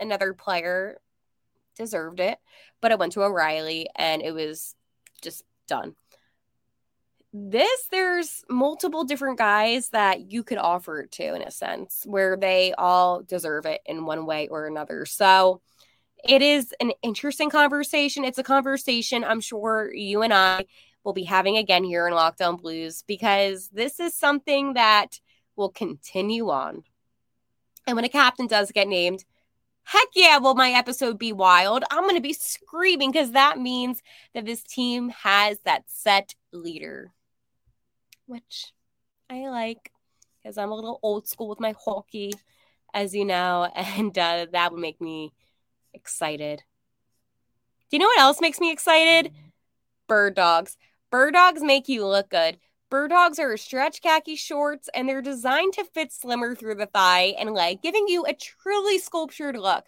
another 0.00 0.32
player 0.32 0.98
deserved 1.76 2.18
it, 2.18 2.38
but 2.80 2.90
it 2.90 2.98
went 2.98 3.12
to 3.12 3.22
O'Reilly 3.22 3.88
and 3.94 4.22
it 4.22 4.32
was 4.32 4.74
just 5.20 5.44
done 5.68 5.94
this 7.32 7.88
there's 7.90 8.44
multiple 8.50 9.04
different 9.04 9.38
guys 9.38 9.88
that 9.90 10.30
you 10.30 10.42
could 10.42 10.58
offer 10.58 11.00
it 11.00 11.12
to 11.12 11.34
in 11.34 11.42
a 11.42 11.50
sense 11.50 12.02
where 12.04 12.36
they 12.36 12.74
all 12.76 13.22
deserve 13.22 13.64
it 13.66 13.80
in 13.86 14.04
one 14.04 14.26
way 14.26 14.48
or 14.48 14.66
another. 14.66 15.06
So 15.06 15.62
it 16.22 16.42
is 16.42 16.74
an 16.80 16.92
interesting 17.02 17.50
conversation. 17.50 18.24
It's 18.24 18.38
a 18.38 18.42
conversation 18.42 19.24
i'm 19.24 19.40
sure 19.40 19.92
you 19.94 20.22
and 20.22 20.32
i 20.32 20.64
will 21.04 21.12
be 21.12 21.24
having 21.24 21.56
again 21.56 21.84
here 21.84 22.06
in 22.06 22.14
Locked 22.14 22.40
On 22.40 22.56
Blues 22.56 23.02
because 23.06 23.68
this 23.72 24.00
is 24.00 24.14
something 24.14 24.74
that 24.74 25.20
will 25.56 25.70
continue 25.70 26.50
on. 26.50 26.84
And 27.86 27.96
when 27.96 28.04
a 28.04 28.08
captain 28.08 28.46
does 28.46 28.70
get 28.72 28.88
named 28.88 29.24
Heck 29.84 30.08
yeah, 30.14 30.38
will 30.38 30.54
my 30.54 30.70
episode 30.70 31.18
be 31.18 31.32
wild? 31.32 31.82
I'm 31.90 32.04
going 32.04 32.14
to 32.14 32.20
be 32.20 32.32
screaming 32.32 33.10
because 33.10 33.32
that 33.32 33.58
means 33.58 34.00
that 34.32 34.46
this 34.46 34.62
team 34.62 35.08
has 35.08 35.58
that 35.64 35.82
set 35.88 36.36
leader, 36.52 37.10
which 38.26 38.72
I 39.30 39.48
like 39.48 39.92
because 40.42 40.58
I'm 40.58 40.70
a 40.70 40.74
little 40.74 40.98
old 41.02 41.28
school 41.28 41.48
with 41.48 41.60
my 41.60 41.74
hockey, 41.84 42.32
as 42.92 43.14
you 43.14 43.24
know, 43.24 43.64
and 43.74 44.16
uh, 44.16 44.46
that 44.52 44.72
would 44.72 44.80
make 44.80 45.00
me 45.00 45.32
excited. 45.94 46.62
Do 47.90 47.96
you 47.96 47.98
know 47.98 48.06
what 48.06 48.20
else 48.20 48.40
makes 48.40 48.60
me 48.60 48.72
excited? 48.72 49.32
Bird 50.08 50.34
dogs. 50.34 50.76
Bird 51.10 51.34
dogs 51.34 51.62
make 51.62 51.88
you 51.88 52.06
look 52.06 52.30
good. 52.30 52.58
Bird 52.90 53.10
dogs 53.10 53.38
are 53.38 53.56
stretch 53.56 54.02
khaki 54.02 54.36
shorts 54.36 54.88
and 54.94 55.08
they're 55.08 55.22
designed 55.22 55.72
to 55.74 55.84
fit 55.84 56.12
slimmer 56.12 56.54
through 56.54 56.74
the 56.74 56.86
thigh 56.86 57.34
and 57.38 57.54
leg, 57.54 57.82
giving 57.82 58.06
you 58.08 58.24
a 58.24 58.34
truly 58.34 58.98
sculptured 58.98 59.56
look. 59.56 59.86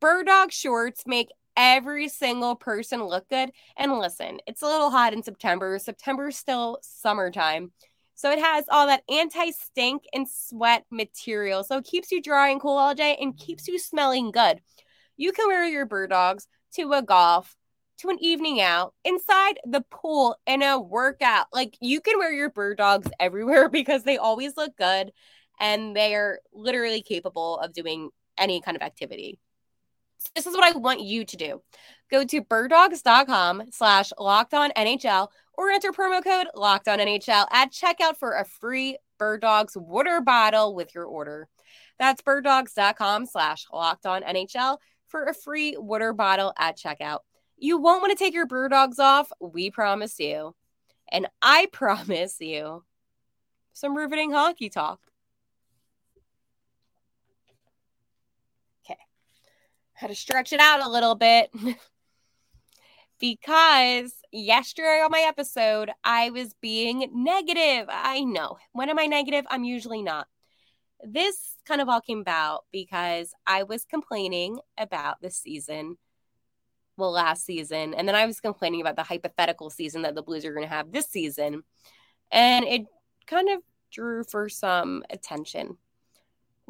Bird 0.00 0.26
dog 0.26 0.52
shorts 0.52 1.04
make 1.06 1.28
every 1.56 2.08
single 2.08 2.56
person 2.56 3.02
look 3.04 3.28
good. 3.28 3.50
And 3.76 3.98
listen, 3.98 4.38
it's 4.46 4.62
a 4.62 4.66
little 4.66 4.90
hot 4.90 5.12
in 5.12 5.22
September. 5.22 5.78
September 5.78 6.28
is 6.28 6.36
still 6.36 6.78
summertime. 6.82 7.72
So 8.14 8.30
it 8.30 8.38
has 8.38 8.66
all 8.70 8.86
that 8.86 9.02
anti 9.08 9.50
stink 9.50 10.04
and 10.12 10.28
sweat 10.28 10.84
material. 10.90 11.64
So 11.64 11.78
it 11.78 11.86
keeps 11.86 12.12
you 12.12 12.20
dry 12.20 12.50
and 12.50 12.60
cool 12.60 12.76
all 12.76 12.94
day 12.94 13.16
and 13.20 13.36
keeps 13.36 13.66
you 13.66 13.78
smelling 13.78 14.30
good. 14.30 14.60
You 15.16 15.32
can 15.32 15.48
wear 15.48 15.64
your 15.64 15.86
bird 15.86 16.10
dogs 16.10 16.46
to 16.74 16.92
a 16.92 17.02
golf, 17.02 17.56
to 17.98 18.10
an 18.10 18.18
evening 18.20 18.60
out 18.60 18.94
inside 19.04 19.58
the 19.64 19.82
pool 19.90 20.36
in 20.46 20.62
a 20.62 20.78
workout. 20.78 21.46
Like 21.52 21.76
you 21.80 22.00
can 22.00 22.18
wear 22.18 22.32
your 22.32 22.50
bird 22.50 22.76
dogs 22.76 23.08
everywhere 23.20 23.68
because 23.68 24.02
they 24.02 24.18
always 24.18 24.56
look 24.56 24.76
good 24.76 25.12
and 25.58 25.96
they 25.96 26.14
are 26.14 26.40
literally 26.52 27.02
capable 27.02 27.58
of 27.58 27.72
doing 27.72 28.10
any 28.36 28.60
kind 28.60 28.76
of 28.76 28.82
activity. 28.82 29.38
This 30.34 30.46
is 30.46 30.54
what 30.54 30.64
I 30.64 30.76
want 30.76 31.00
you 31.00 31.24
to 31.24 31.36
do. 31.36 31.62
Go 32.10 32.24
to 32.24 32.42
birddogs.com 32.42 33.64
slash 33.70 34.12
locked 34.18 34.54
on 34.54 34.70
NHL 34.76 35.28
or 35.54 35.70
enter 35.70 35.92
promo 35.92 36.22
code 36.22 36.48
locked 36.54 36.88
on 36.88 36.98
NHL 36.98 37.46
at 37.50 37.72
checkout 37.72 38.16
for 38.18 38.34
a 38.34 38.44
free 38.44 38.98
bird 39.18 39.40
dogs 39.42 39.76
water 39.76 40.20
bottle 40.20 40.74
with 40.74 40.94
your 40.94 41.04
order. 41.04 41.48
That's 41.98 42.22
birddogs.com 42.22 43.26
slash 43.26 43.66
locked 43.72 44.06
on 44.06 44.22
NHL 44.22 44.78
for 45.06 45.24
a 45.24 45.34
free 45.34 45.76
water 45.76 46.12
bottle 46.12 46.52
at 46.58 46.78
checkout. 46.78 47.20
You 47.58 47.78
won't 47.78 48.00
want 48.00 48.16
to 48.16 48.24
take 48.24 48.32
your 48.32 48.46
bird 48.46 48.70
dogs 48.70 48.98
off. 48.98 49.30
We 49.40 49.70
promise 49.70 50.18
you. 50.18 50.54
And 51.12 51.28
I 51.42 51.66
promise 51.72 52.40
you 52.40 52.84
some 53.72 53.96
riveting 53.96 54.32
hockey 54.32 54.70
talk. 54.70 55.00
Had 60.00 60.08
to 60.08 60.14
stretch 60.14 60.54
it 60.54 60.60
out 60.60 60.80
a 60.80 60.88
little 60.88 61.14
bit 61.14 61.50
because 63.20 64.14
yesterday 64.32 65.02
on 65.04 65.10
my 65.10 65.26
episode, 65.28 65.90
I 66.02 66.30
was 66.30 66.54
being 66.62 67.10
negative. 67.12 67.86
I 67.90 68.24
know. 68.24 68.56
When 68.72 68.88
am 68.88 68.98
I 68.98 69.04
negative? 69.04 69.44
I'm 69.50 69.62
usually 69.62 70.02
not. 70.02 70.26
This 71.04 71.58
kind 71.66 71.82
of 71.82 71.90
all 71.90 72.00
came 72.00 72.20
about 72.20 72.64
because 72.72 73.34
I 73.46 73.64
was 73.64 73.84
complaining 73.84 74.58
about 74.78 75.20
the 75.20 75.30
season 75.30 75.98
well 76.96 77.12
last 77.12 77.46
season 77.46 77.94
and 77.94 78.06
then 78.06 78.14
i 78.14 78.26
was 78.26 78.40
complaining 78.40 78.82
about 78.82 78.94
the 78.94 79.02
hypothetical 79.02 79.70
season 79.70 80.02
that 80.02 80.14
the 80.14 80.22
blues 80.22 80.44
are 80.44 80.52
going 80.52 80.66
to 80.66 80.74
have 80.74 80.92
this 80.92 81.06
season 81.06 81.62
and 82.30 82.66
it 82.66 82.82
kind 83.26 83.48
of 83.48 83.62
drew 83.90 84.22
for 84.22 84.50
some 84.50 85.02
attention 85.08 85.78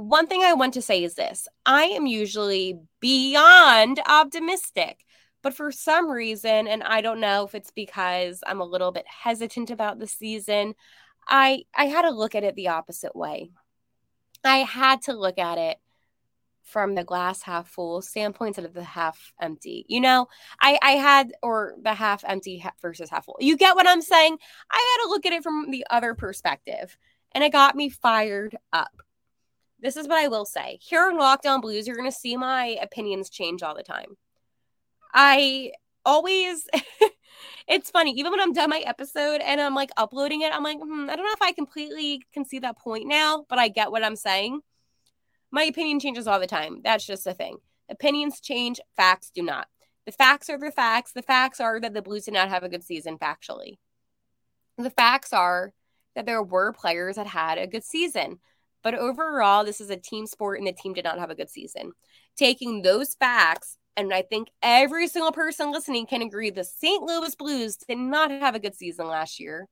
one 0.01 0.27
thing 0.27 0.43
i 0.43 0.53
want 0.53 0.75
to 0.75 0.83
say 0.83 1.05
is 1.05 1.15
this 1.15 1.47
i 1.67 1.85
am 1.85 2.07
usually 2.07 2.79
beyond 3.01 4.01
optimistic 4.07 5.05
but 5.43 5.55
for 5.55 5.71
some 5.71 6.11
reason 6.11 6.67
and 6.67 6.83
i 6.83 7.01
don't 7.01 7.21
know 7.21 7.45
if 7.45 7.55
it's 7.55 7.71
because 7.71 8.41
i'm 8.47 8.61
a 8.61 8.65
little 8.65 8.93
bit 8.93 9.07
hesitant 9.07 9.71
about 9.71 9.99
the 9.99 10.07
season 10.07 10.75
i 11.29 11.63
i 11.75 11.85
had 11.85 12.03
to 12.03 12.11
look 12.11 12.35
at 12.35 12.45
it 12.45 12.55
the 12.57 12.69
opposite 12.69 13.15
way 13.15 13.51
i 14.43 14.59
had 14.59 15.03
to 15.03 15.13
look 15.13 15.39
at 15.39 15.59
it 15.59 15.77
from 16.65 16.95
the 16.95 17.05
glass 17.05 17.43
half 17.43 17.69
full 17.69 18.01
standpoint 18.01 18.51
instead 18.51 18.65
of 18.65 18.75
the 18.75 18.85
half 18.85 19.33
empty. 19.41 19.85
You 19.89 20.01
know, 20.01 20.29
I 20.61 20.79
I 20.83 20.93
had 20.93 21.33
or 21.43 21.75
the 21.83 21.95
half 21.95 22.25
empty 22.25 22.65
versus 22.81 23.11
half 23.11 23.25
full. 23.25 23.37
You 23.41 23.57
get 23.57 23.75
what 23.75 23.89
I'm 23.89 24.01
saying? 24.03 24.39
I 24.71 24.77
had 24.77 25.05
to 25.05 25.11
look 25.11 25.27
at 25.27 25.33
it 25.33 25.43
from 25.43 25.71
the 25.71 25.85
other 25.91 26.15
perspective, 26.15 26.97
and 27.33 27.43
it 27.43 27.53
got 27.53 27.75
me 27.75 27.89
fired 27.89 28.57
up. 28.73 29.03
This 29.83 29.97
is 29.97 30.07
what 30.07 30.19
I 30.19 30.29
will 30.29 30.45
say. 30.45 30.79
Here 30.83 31.03
on 31.03 31.17
Locked 31.17 31.47
On 31.47 31.61
Blues, 31.61 31.87
you're 31.87 31.97
going 31.97 32.11
to 32.11 32.17
see 32.17 32.37
my 32.37 32.77
opinions 32.83 33.31
change 33.31 33.63
all 33.63 33.75
the 33.75 33.83
time. 33.83 34.17
I 35.13 35.73
always 36.05 36.67
it's 37.69 37.91
funny 37.91 38.13
even 38.13 38.33
when 38.33 38.41
i'm 38.41 38.55
done 38.55 38.71
my 38.71 38.79
episode 38.87 39.43
and 39.45 39.61
i'm 39.61 39.75
like 39.75 39.91
uploading 39.99 40.41
it 40.41 40.51
i'm 40.51 40.63
like 40.63 40.79
hmm, 40.79 41.11
i 41.11 41.15
don't 41.15 41.27
know 41.27 41.33
if 41.33 41.43
i 41.43 41.53
completely 41.53 42.23
can 42.33 42.43
see 42.43 42.59
that 42.59 42.79
point 42.79 43.07
now 43.07 43.45
but 43.51 43.59
i 43.59 43.69
get 43.69 43.91
what 43.91 44.03
i'm 44.03 44.17
saying 44.17 44.63
my 45.51 45.65
opinion 45.65 45.99
changes 45.99 46.27
all 46.27 46.41
the 46.41 46.47
time. 46.47 46.81
That's 46.83 47.05
just 47.05 47.27
a 47.27 47.35
thing. 47.35 47.59
Opinions 47.89 48.41
change, 48.41 48.81
facts 48.97 49.31
do 49.35 49.43
not. 49.43 49.67
The 50.07 50.13
facts 50.13 50.49
are 50.49 50.59
the 50.59 50.71
facts. 50.71 51.13
The 51.13 51.23
facts 51.23 51.61
are 51.61 51.81
that 51.81 51.93
the 51.93 52.03
Blues 52.03 52.25
did 52.25 52.35
not 52.35 52.49
have 52.49 52.63
a 52.63 52.69
good 52.69 52.85
season 52.85 53.19
factually. 53.19 53.79
The 54.79 54.91
facts 54.91 55.33
are 55.33 55.73
that 56.15 56.27
there 56.27 56.43
were 56.43 56.73
players 56.73 57.17
that 57.17 57.27
had 57.27 57.59
a 57.59 57.67
good 57.67 57.85
season. 57.85 58.39
But 58.83 58.95
overall, 58.95 59.65
this 59.65 59.81
is 59.81 59.91
a 59.91 59.97
team 59.97 60.27
sport 60.27 60.59
and 60.59 60.67
the 60.67 60.73
team 60.73 60.95
did 60.95 61.05
not 61.05 61.19
have 61.19 61.31
a 61.31 61.35
good 61.35 61.51
season. 61.51 61.93
Taking 62.37 62.83
those 62.83 63.15
facts, 63.15 63.77
and 63.97 64.15
I 64.15 64.23
think 64.23 64.49
every 64.63 65.07
single 65.09 65.33
person 65.33 65.73
listening 65.73 66.07
can 66.07 66.23
agree 66.23 66.51
the 66.51 66.65
St. 66.65 67.03
Louis 67.03 67.35
Blues 67.35 67.77
did 67.77 67.99
not 67.99 68.31
have 68.31 68.55
a 68.55 68.61
good 68.61 68.75
season 68.75 69.07
last 69.07 69.39
year. 69.39 69.69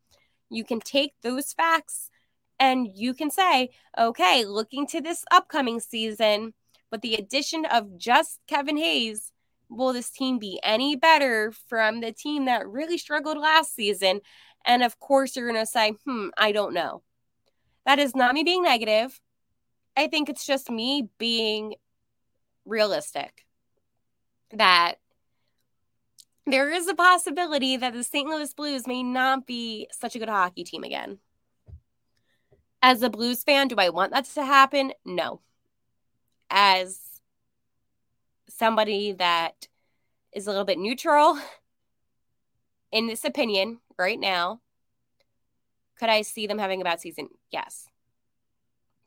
You 0.50 0.64
can 0.64 0.80
take 0.80 1.12
those 1.22 1.52
facts 1.52 2.10
and 2.60 2.88
you 2.92 3.14
can 3.14 3.30
say, 3.30 3.70
okay, 3.96 4.44
looking 4.44 4.86
to 4.88 5.00
this 5.00 5.24
upcoming 5.30 5.80
season, 5.80 6.54
with 6.90 7.02
the 7.02 7.14
addition 7.14 7.64
of 7.66 7.98
just 7.98 8.40
Kevin 8.48 8.76
Hayes, 8.76 9.32
will 9.68 9.92
this 9.92 10.10
team 10.10 10.38
be 10.38 10.58
any 10.62 10.96
better 10.96 11.52
from 11.68 12.00
the 12.00 12.12
team 12.12 12.46
that 12.46 12.68
really 12.68 12.98
struggled 12.98 13.38
last 13.38 13.74
season? 13.74 14.20
And 14.64 14.82
of 14.82 14.98
course, 14.98 15.36
you're 15.36 15.50
going 15.50 15.62
to 15.62 15.70
say, 15.70 15.94
hmm, 16.04 16.28
I 16.36 16.52
don't 16.52 16.74
know. 16.74 17.02
That 17.88 17.98
is 17.98 18.14
not 18.14 18.34
me 18.34 18.44
being 18.44 18.62
negative. 18.62 19.18
I 19.96 20.08
think 20.08 20.28
it's 20.28 20.44
just 20.46 20.70
me 20.70 21.08
being 21.16 21.76
realistic 22.66 23.46
that 24.52 24.96
there 26.44 26.70
is 26.70 26.86
a 26.86 26.94
possibility 26.94 27.78
that 27.78 27.94
the 27.94 28.04
St. 28.04 28.28
Louis 28.28 28.52
Blues 28.52 28.86
may 28.86 29.02
not 29.02 29.46
be 29.46 29.88
such 29.90 30.14
a 30.14 30.18
good 30.18 30.28
hockey 30.28 30.64
team 30.64 30.84
again. 30.84 31.18
As 32.82 33.02
a 33.02 33.08
Blues 33.08 33.42
fan, 33.42 33.68
do 33.68 33.76
I 33.78 33.88
want 33.88 34.12
that 34.12 34.26
to 34.26 34.44
happen? 34.44 34.92
No. 35.06 35.40
As 36.50 37.00
somebody 38.50 39.12
that 39.12 39.66
is 40.34 40.46
a 40.46 40.50
little 40.50 40.66
bit 40.66 40.78
neutral 40.78 41.38
in 42.92 43.06
this 43.06 43.24
opinion 43.24 43.78
right 43.98 44.20
now, 44.20 44.60
could 45.98 46.08
I 46.08 46.22
see 46.22 46.46
them 46.46 46.58
having 46.58 46.80
a 46.80 46.84
bad 46.84 47.00
season? 47.00 47.28
Yes. 47.50 47.86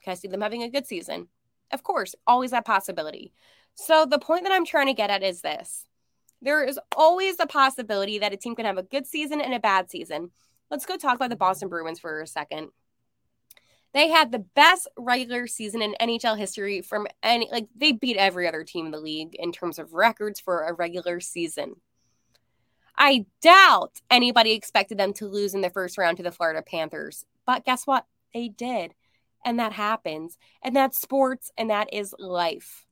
Could 0.03 0.11
I 0.11 0.15
see 0.15 0.27
them 0.27 0.41
having 0.41 0.63
a 0.63 0.69
good 0.69 0.85
season? 0.85 1.27
Of 1.71 1.83
course, 1.83 2.15
always 2.27 2.51
that 2.51 2.65
possibility. 2.65 3.33
So 3.75 4.05
the 4.05 4.19
point 4.19 4.43
that 4.43 4.51
I'm 4.51 4.65
trying 4.65 4.87
to 4.87 4.93
get 4.93 5.09
at 5.09 5.23
is 5.23 5.41
this. 5.41 5.87
There 6.41 6.63
is 6.63 6.79
always 6.95 7.39
a 7.39 7.45
possibility 7.45 8.19
that 8.19 8.33
a 8.33 8.37
team 8.37 8.55
can 8.55 8.65
have 8.65 8.77
a 8.77 8.83
good 8.83 9.05
season 9.05 9.41
and 9.41 9.53
a 9.53 9.59
bad 9.59 9.89
season. 9.89 10.31
Let's 10.69 10.85
go 10.85 10.97
talk 10.97 11.15
about 11.15 11.29
the 11.29 11.35
Boston 11.35 11.69
Bruins 11.69 11.99
for 11.99 12.21
a 12.21 12.27
second. 12.27 12.69
They 13.93 14.07
had 14.07 14.31
the 14.31 14.39
best 14.39 14.87
regular 14.97 15.47
season 15.47 15.81
in 15.81 15.95
NHL 16.01 16.37
history 16.37 16.81
from 16.81 17.07
any 17.21 17.49
like 17.51 17.67
they 17.75 17.91
beat 17.91 18.17
every 18.17 18.47
other 18.47 18.63
team 18.63 18.85
in 18.85 18.91
the 18.91 18.99
league 18.99 19.35
in 19.35 19.51
terms 19.51 19.79
of 19.79 19.93
records 19.93 20.39
for 20.39 20.63
a 20.63 20.73
regular 20.73 21.19
season. 21.19 21.75
I 23.01 23.25
doubt 23.41 23.99
anybody 24.11 24.51
expected 24.51 24.99
them 24.99 25.11
to 25.13 25.27
lose 25.27 25.55
in 25.55 25.61
the 25.61 25.71
first 25.71 25.97
round 25.97 26.17
to 26.17 26.23
the 26.23 26.31
Florida 26.31 26.61
Panthers. 26.61 27.25
But 27.47 27.65
guess 27.65 27.87
what? 27.87 28.05
They 28.31 28.49
did. 28.49 28.93
And 29.43 29.57
that 29.59 29.73
happens. 29.73 30.37
And 30.61 30.75
that's 30.75 31.01
sports 31.01 31.51
and 31.57 31.71
that 31.71 31.91
is 31.91 32.13
life. 32.19 32.85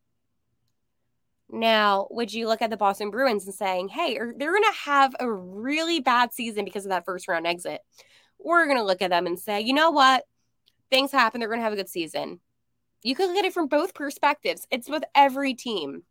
Now, 1.52 2.08
would 2.10 2.34
you 2.34 2.48
look 2.48 2.64
at 2.64 2.72
the 2.72 2.78
Boston 2.78 3.12
Bruins 3.12 3.46
and 3.46 3.54
saying, 3.54 3.90
hey, 3.90 4.18
er, 4.18 4.34
they're 4.36 4.52
going 4.52 4.64
to 4.64 4.80
have 4.86 5.16
a 5.20 5.32
really 5.32 6.00
bad 6.00 6.34
season 6.34 6.66
because 6.66 6.86
of 6.86 6.90
that 6.90 7.06
first 7.06 7.28
round 7.28 7.46
exit? 7.46 7.82
We're 8.40 8.66
going 8.66 8.78
to 8.78 8.84
look 8.84 9.04
at 9.04 9.12
them 9.12 9.28
and 9.28 9.40
say, 9.40 9.62
you 9.62 9.74
know 9.74 9.92
what? 9.92 10.24
things 10.90 11.12
happen, 11.12 11.40
they're 11.40 11.50
going 11.50 11.60
to 11.60 11.64
have 11.64 11.74
a 11.74 11.78
good 11.78 11.90
season. 11.90 12.40
You 13.04 13.16
can 13.16 13.28
look 13.28 13.38
at 13.38 13.46
it 13.46 13.54
from 13.54 13.68
both 13.68 13.94
perspectives. 13.94 14.68
It's 14.72 14.90
with 14.90 15.04
every 15.16 15.54
team. 15.54 16.04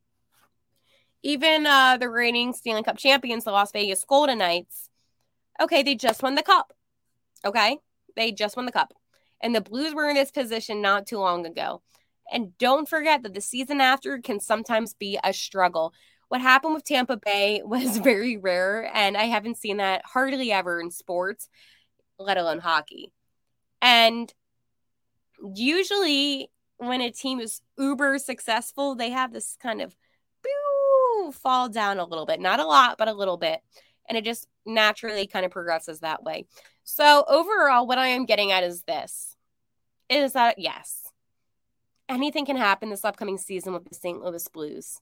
Even 1.23 1.67
uh, 1.67 1.97
the 1.97 2.09
reigning 2.09 2.53
Stanley 2.53 2.83
Cup 2.83 2.97
champions, 2.97 3.45
the 3.45 3.51
Las 3.51 3.73
Vegas 3.73 4.05
Golden 4.05 4.39
Knights, 4.39 4.89
okay, 5.61 5.83
they 5.83 5.95
just 5.95 6.23
won 6.23 6.35
the 6.35 6.43
cup. 6.43 6.73
Okay, 7.45 7.79
they 8.17 8.33
just 8.33 8.57
won 8.57 8.67
the 8.67 8.73
cup. 8.73 8.93
And 9.41 9.55
the 9.55 9.61
Blues 9.61 9.95
were 9.95 10.09
in 10.09 10.15
this 10.15 10.31
position 10.31 10.81
not 10.83 11.07
too 11.07 11.19
long 11.19 11.47
ago. 11.47 11.83
And 12.31 12.57
don't 12.59 12.89
forget 12.89 13.23
that 13.23 13.35
the 13.35 13.41
season 13.41 13.81
after 13.81 14.19
can 14.19 14.41
sometimes 14.41 14.95
be 14.95 15.19
a 15.23 15.33
struggle. 15.33 15.95
What 16.29 16.41
happened 16.41 16.75
with 16.75 16.85
Tampa 16.85 17.17
Bay 17.17 17.63
was 17.65 17.99
very 17.99 18.37
rare, 18.37 18.91
and 18.95 19.17
I 19.17 19.25
haven't 19.25 19.57
seen 19.57 19.79
that 19.79 20.03
hardly 20.05 20.53
ever 20.53 20.81
in 20.81 20.91
sports, 20.91 21.49
let 22.19 22.37
alone 22.37 22.59
hockey. 22.59 23.13
And 23.81 24.33
usually, 25.55 26.51
when 26.79 27.01
a 27.01 27.11
team 27.11 27.41
is 27.41 27.61
uber 27.79 28.19
successful, 28.19 28.95
they 28.95 29.11
have 29.11 29.33
this 29.33 29.57
kind 29.61 29.81
of 29.81 29.97
fall 31.33 31.69
down 31.69 31.99
a 31.99 32.05
little 32.05 32.27
bit. 32.27 32.41
Not 32.41 32.61
a 32.61 32.67
lot, 32.67 32.99
but 32.99 33.09
a 33.09 33.13
little 33.13 33.37
bit. 33.37 33.61
And 34.09 34.17
it 34.17 34.25
just 34.25 34.49
naturally 34.65 35.27
kind 35.27 35.45
of 35.45 35.53
progresses 35.53 36.01
that 36.01 36.23
way. 36.23 36.47
So, 36.85 37.25
overall, 37.29 37.87
what 37.87 37.99
I 37.99 38.09
am 38.09 38.25
getting 38.25 38.53
at 38.53 38.65
is 38.65 38.83
this 38.83 39.37
is 40.09 40.33
that 40.33 40.59
yes, 40.59 41.13
anything 42.09 42.47
can 42.47 42.57
happen 42.57 42.89
this 42.89 43.05
upcoming 43.05 43.39
season 43.39 43.73
with 43.73 43.85
the 43.85 43.95
St. 43.95 44.23
Louis 44.23 44.49
Blues. 44.49 45.01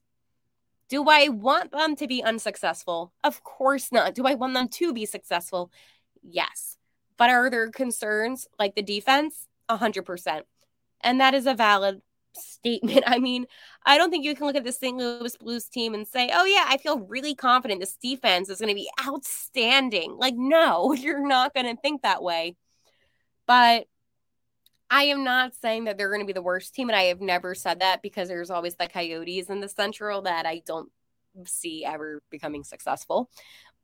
Do 0.89 1.09
I 1.09 1.29
want 1.29 1.73
them 1.73 1.97
to 1.97 2.07
be 2.07 2.23
unsuccessful? 2.23 3.13
Of 3.25 3.43
course 3.43 3.91
not. 3.91 4.15
Do 4.15 4.27
I 4.27 4.35
want 4.35 4.55
them 4.55 4.69
to 4.69 4.93
be 4.93 5.07
successful? 5.07 5.71
Yes. 6.23 6.77
But 7.17 7.31
are 7.31 7.51
there 7.51 7.71
concerns 7.71 8.47
like 8.59 8.75
the 8.75 8.83
defense? 8.83 9.49
100%. 9.69 10.43
And 11.01 11.21
that 11.21 11.35
is 11.35 11.47
a 11.47 11.55
valid 11.55 12.03
statement. 12.41 13.05
I 13.07 13.19
mean, 13.19 13.47
I 13.85 13.99
don't 13.99 14.11
think 14.11 14.25
you 14.25 14.35
can 14.35 14.47
look 14.47 14.57
at 14.57 14.65
the 14.65 14.73
St. 14.73 14.97
Louis 14.97 15.37
Blues 15.37 15.69
team 15.69 15.95
and 15.95 16.07
say, 16.07 16.31
oh, 16.33 16.45
yeah, 16.45 16.65
I 16.69 16.79
feel 16.79 17.01
really 17.01 17.35
confident 17.35 17.81
this 17.81 17.97
defense 18.03 18.49
is 18.49 18.59
going 18.59 18.69
to 18.69 18.75
be 18.75 18.91
outstanding. 19.07 20.17
Like, 20.19 20.35
no, 20.37 20.93
you're 20.95 21.27
not 21.27 21.55
going 21.55 21.67
to 21.67 21.81
think 21.81 22.03
that 22.03 22.23
way. 22.23 22.57
But 23.47 23.87
I 24.91 25.05
am 25.05 25.25
not 25.25 25.55
saying 25.55 25.85
that 25.85 25.99
they're 25.99 26.11
going 26.11 26.21
to 26.21 26.27
be 26.27 26.33
the 26.33 26.43
worst 26.43 26.75
team. 26.75 26.89
And 26.89 26.97
I 26.97 27.05
have 27.05 27.21
never 27.21 27.55
said 27.55 27.81
that 27.81 28.03
because 28.03 28.29
there's 28.29 28.51
always 28.51 28.77
the 28.77 28.89
Coyotes 28.89 29.51
in 29.51 29.61
the 29.61 29.69
Central 29.69 30.23
that 30.23 30.47
I 30.47 30.63
don't 30.65 30.91
see 31.45 31.85
ever 31.85 32.23
becoming 32.31 32.65
successful. 32.65 33.31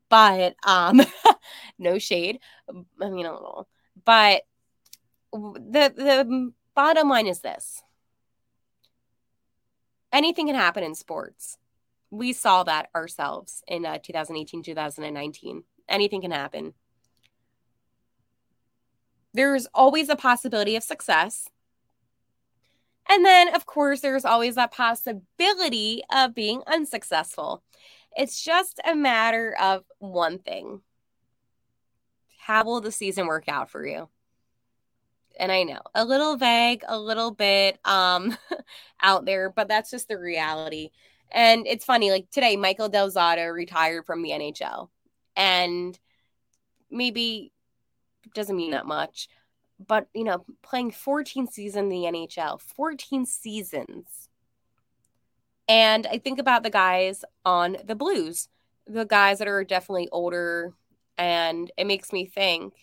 But 0.08 0.54
um, 0.64 1.00
no 1.78 1.98
shade. 1.98 2.38
I 2.68 3.08
mean, 3.08 3.26
a 3.26 3.32
little. 3.32 3.68
But 4.04 4.42
the 5.32 5.92
the 5.96 6.52
bottom 6.74 7.08
line 7.08 7.26
is 7.26 7.40
this 7.40 7.82
anything 10.12 10.46
can 10.46 10.56
happen 10.56 10.84
in 10.84 10.94
sports. 10.94 11.58
We 12.10 12.32
saw 12.32 12.62
that 12.64 12.90
ourselves 12.94 13.62
in 13.66 13.86
uh, 13.86 13.98
2018, 13.98 14.62
2019. 14.62 15.64
Anything 15.88 16.20
can 16.20 16.30
happen. 16.30 16.74
There's 19.34 19.66
always 19.74 20.08
a 20.08 20.16
possibility 20.16 20.76
of 20.76 20.82
success. 20.82 21.48
And 23.08 23.24
then, 23.24 23.54
of 23.54 23.66
course, 23.66 24.00
there's 24.00 24.24
always 24.24 24.54
that 24.54 24.72
possibility 24.72 26.02
of 26.10 26.34
being 26.34 26.62
unsuccessful. 26.66 27.62
It's 28.16 28.42
just 28.42 28.80
a 28.84 28.94
matter 28.94 29.56
of 29.60 29.84
one 29.98 30.38
thing 30.38 30.82
How 32.36 32.64
will 32.64 32.80
the 32.82 32.92
season 32.92 33.26
work 33.26 33.48
out 33.48 33.70
for 33.70 33.86
you? 33.86 34.08
And 35.38 35.52
I 35.52 35.62
know 35.62 35.80
a 35.94 36.04
little 36.04 36.36
vague, 36.36 36.82
a 36.86 36.98
little 36.98 37.30
bit 37.30 37.78
um 37.84 38.36
out 39.02 39.24
there, 39.24 39.50
but 39.50 39.68
that's 39.68 39.90
just 39.90 40.08
the 40.08 40.18
reality. 40.18 40.90
And 41.30 41.66
it's 41.66 41.84
funny, 41.84 42.10
like 42.10 42.30
today, 42.30 42.56
Michael 42.56 42.88
Del 42.88 43.10
Zotto 43.10 43.52
retired 43.52 44.04
from 44.04 44.22
the 44.22 44.30
NHL, 44.30 44.88
and 45.36 45.98
maybe 46.90 47.52
doesn't 48.34 48.56
mean 48.56 48.72
that 48.72 48.86
much, 48.86 49.28
but 49.86 50.08
you 50.14 50.24
know, 50.24 50.44
playing 50.62 50.90
14 50.90 51.48
seasons 51.48 51.76
in 51.76 51.88
the 51.88 52.04
NHL, 52.04 52.60
14 52.60 53.26
seasons. 53.26 54.28
And 55.68 56.06
I 56.06 56.18
think 56.18 56.38
about 56.38 56.62
the 56.62 56.70
guys 56.70 57.24
on 57.44 57.76
the 57.84 57.94
Blues, 57.94 58.48
the 58.86 59.04
guys 59.04 59.38
that 59.38 59.48
are 59.48 59.64
definitely 59.64 60.08
older, 60.12 60.74
and 61.16 61.70
it 61.76 61.86
makes 61.86 62.12
me 62.12 62.26
think 62.26 62.74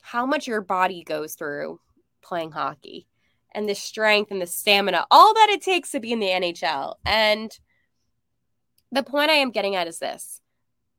how 0.00 0.26
much 0.26 0.46
your 0.46 0.60
body 0.60 1.02
goes 1.04 1.34
through 1.34 1.80
playing 2.22 2.52
hockey 2.52 3.06
and 3.52 3.68
the 3.68 3.74
strength 3.74 4.30
and 4.30 4.40
the 4.40 4.46
stamina, 4.46 5.06
all 5.10 5.34
that 5.34 5.50
it 5.50 5.62
takes 5.62 5.90
to 5.90 6.00
be 6.00 6.12
in 6.12 6.20
the 6.20 6.28
NHL. 6.28 6.94
And 7.04 7.56
the 8.92 9.02
point 9.02 9.30
I 9.30 9.34
am 9.34 9.50
getting 9.50 9.76
at 9.76 9.88
is 9.88 9.98
this 9.98 10.40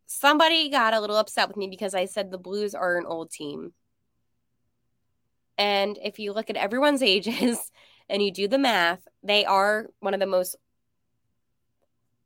somebody 0.06 0.70
got 0.70 0.94
a 0.94 1.00
little 1.00 1.16
upset 1.16 1.48
with 1.48 1.56
me 1.56 1.68
because 1.70 1.96
I 1.96 2.04
said 2.04 2.32
the 2.32 2.38
Blues 2.38 2.76
are 2.76 2.98
an 2.98 3.06
old 3.06 3.32
team. 3.32 3.72
And 5.58 5.98
if 6.04 6.20
you 6.20 6.34
look 6.34 6.50
at 6.50 6.58
everyone's 6.58 7.02
ages 7.04 7.72
and 8.10 8.22
you 8.22 8.32
do 8.32 8.48
the 8.48 8.58
math, 8.58 9.08
they 9.24 9.46
are 9.46 9.88
one 10.02 10.14
of 10.14 10.20
the 10.20 10.26
most 10.26 10.58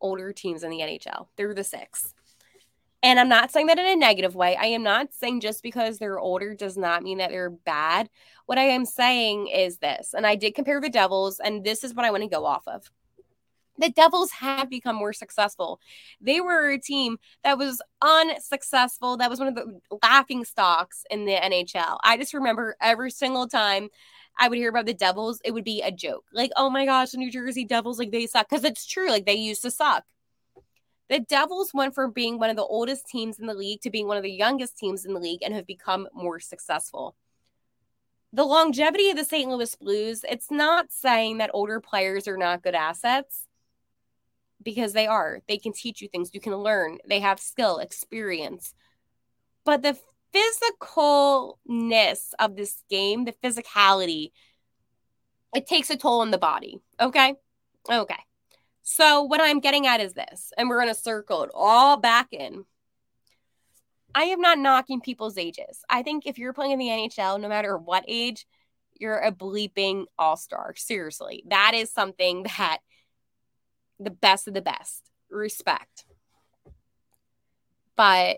older 0.01 0.33
teams 0.33 0.63
in 0.63 0.71
the 0.71 0.79
NHL. 0.79 1.27
They're 1.35 1.53
the 1.53 1.63
six. 1.63 2.14
And 3.05 3.19
I'm 3.19 3.29
not 3.29 3.51
saying 3.51 3.67
that 3.67 3.77
in 3.77 3.85
a 3.85 3.95
negative 3.95 4.33
way. 4.33 4.55
I 4.55 4.65
am 4.65 4.81
not 4.81 5.13
saying 5.13 5.41
just 5.41 5.61
because 5.61 5.99
they're 5.99 6.17
older 6.17 6.55
does 6.55 6.75
not 6.75 7.03
mean 7.03 7.19
that 7.19 7.29
they're 7.29 7.51
bad. 7.51 8.09
What 8.47 8.57
I 8.57 8.63
am 8.63 8.83
saying 8.83 9.47
is 9.47 9.77
this, 9.77 10.15
and 10.15 10.25
I 10.25 10.35
did 10.35 10.55
compare 10.55 10.81
the 10.81 10.89
Devils, 10.89 11.39
and 11.39 11.63
this 11.63 11.83
is 11.83 11.93
what 11.93 12.03
I 12.03 12.09
want 12.09 12.23
to 12.23 12.29
go 12.29 12.45
off 12.45 12.67
of. 12.67 12.89
The 13.77 13.91
Devils 13.91 14.31
have 14.31 14.71
become 14.71 14.95
more 14.95 15.13
successful. 15.13 15.79
They 16.19 16.41
were 16.41 16.71
a 16.71 16.79
team 16.79 17.17
that 17.43 17.59
was 17.59 17.79
unsuccessful. 18.01 19.17
That 19.17 19.29
was 19.29 19.37
one 19.37 19.49
of 19.49 19.55
the 19.55 19.79
laughing 20.01 20.43
stocks 20.43 21.03
in 21.11 21.25
the 21.25 21.35
NHL. 21.35 21.99
I 22.03 22.17
just 22.17 22.33
remember 22.33 22.75
every 22.81 23.11
single 23.11 23.47
time 23.47 23.89
I 24.39 24.47
would 24.47 24.57
hear 24.57 24.69
about 24.69 24.87
the 24.87 24.95
Devils, 24.95 25.41
it 25.45 25.51
would 25.51 25.63
be 25.63 25.83
a 25.83 25.91
joke. 25.91 26.25
Like, 26.33 26.49
oh 26.57 26.71
my 26.71 26.85
gosh, 26.85 27.11
the 27.11 27.19
New 27.19 27.29
Jersey 27.29 27.65
Devils, 27.65 27.99
like 27.99 28.11
they 28.11 28.25
suck. 28.25 28.49
Because 28.49 28.63
it's 28.63 28.87
true, 28.87 29.11
like 29.11 29.27
they 29.27 29.35
used 29.35 29.61
to 29.61 29.69
suck. 29.69 30.05
The 31.09 31.19
Devils 31.19 31.71
went 31.73 31.93
from 31.93 32.11
being 32.11 32.39
one 32.39 32.49
of 32.49 32.55
the 32.55 32.63
oldest 32.63 33.05
teams 33.05 33.39
in 33.39 33.45
the 33.45 33.53
league 33.53 33.81
to 33.81 33.91
being 33.91 34.07
one 34.07 34.17
of 34.17 34.23
the 34.23 34.31
youngest 34.31 34.77
teams 34.77 35.05
in 35.05 35.13
the 35.13 35.19
league 35.19 35.43
and 35.43 35.53
have 35.53 35.67
become 35.67 36.07
more 36.13 36.39
successful. 36.39 37.15
The 38.33 38.43
longevity 38.43 39.11
of 39.11 39.17
the 39.17 39.23
St. 39.23 39.49
Louis 39.49 39.75
Blues, 39.75 40.25
it's 40.27 40.51
not 40.51 40.91
saying 40.91 41.37
that 41.37 41.51
older 41.53 41.79
players 41.79 42.27
are 42.27 42.37
not 42.37 42.63
good 42.63 42.75
assets 42.75 43.47
because 44.61 44.93
they 44.93 45.07
are. 45.07 45.41
They 45.47 45.57
can 45.57 45.73
teach 45.73 46.01
you 46.01 46.09
things, 46.09 46.31
you 46.33 46.41
can 46.41 46.55
learn, 46.55 46.97
they 47.07 47.19
have 47.19 47.39
skill, 47.39 47.77
experience. 47.77 48.73
But 49.63 49.83
the 49.83 49.97
physicalness 50.33 52.33
of 52.39 52.55
this 52.55 52.83
game, 52.89 53.25
the 53.25 53.35
physicality, 53.43 54.31
it 55.55 55.67
takes 55.67 55.89
a 55.89 55.95
toll 55.95 56.21
on 56.21 56.31
the 56.31 56.37
body. 56.37 56.79
Okay. 56.99 57.35
Okay. 57.89 58.19
So, 58.87 59.23
what 59.23 59.41
I'm 59.41 59.61
getting 59.61 59.87
at 59.87 59.99
is 59.99 60.13
this, 60.13 60.53
and 60.55 60.69
we're 60.69 60.79
going 60.79 60.93
to 60.93 60.99
circle 60.99 61.41
it 61.41 61.49
all 61.55 61.97
back 61.97 62.27
in. 62.31 62.65
I 64.13 64.25
am 64.25 64.39
not 64.41 64.59
knocking 64.59 65.01
people's 65.01 65.39
ages. 65.39 65.83
I 65.89 66.03
think 66.03 66.27
if 66.27 66.37
you're 66.37 66.53
playing 66.53 66.73
in 66.73 66.79
the 66.79 66.89
NHL, 66.89 67.41
no 67.41 67.49
matter 67.49 67.79
what 67.79 68.05
age, 68.07 68.45
you're 68.93 69.17
a 69.17 69.31
bleeping 69.31 70.05
all 70.19 70.37
star. 70.37 70.75
Seriously, 70.77 71.43
that 71.47 71.71
is 71.73 71.91
something 71.91 72.43
that 72.57 72.77
the 73.99 74.11
best 74.11 74.47
of 74.47 74.53
the 74.53 74.61
best 74.61 75.09
respect. 75.31 76.05
But 77.95 78.37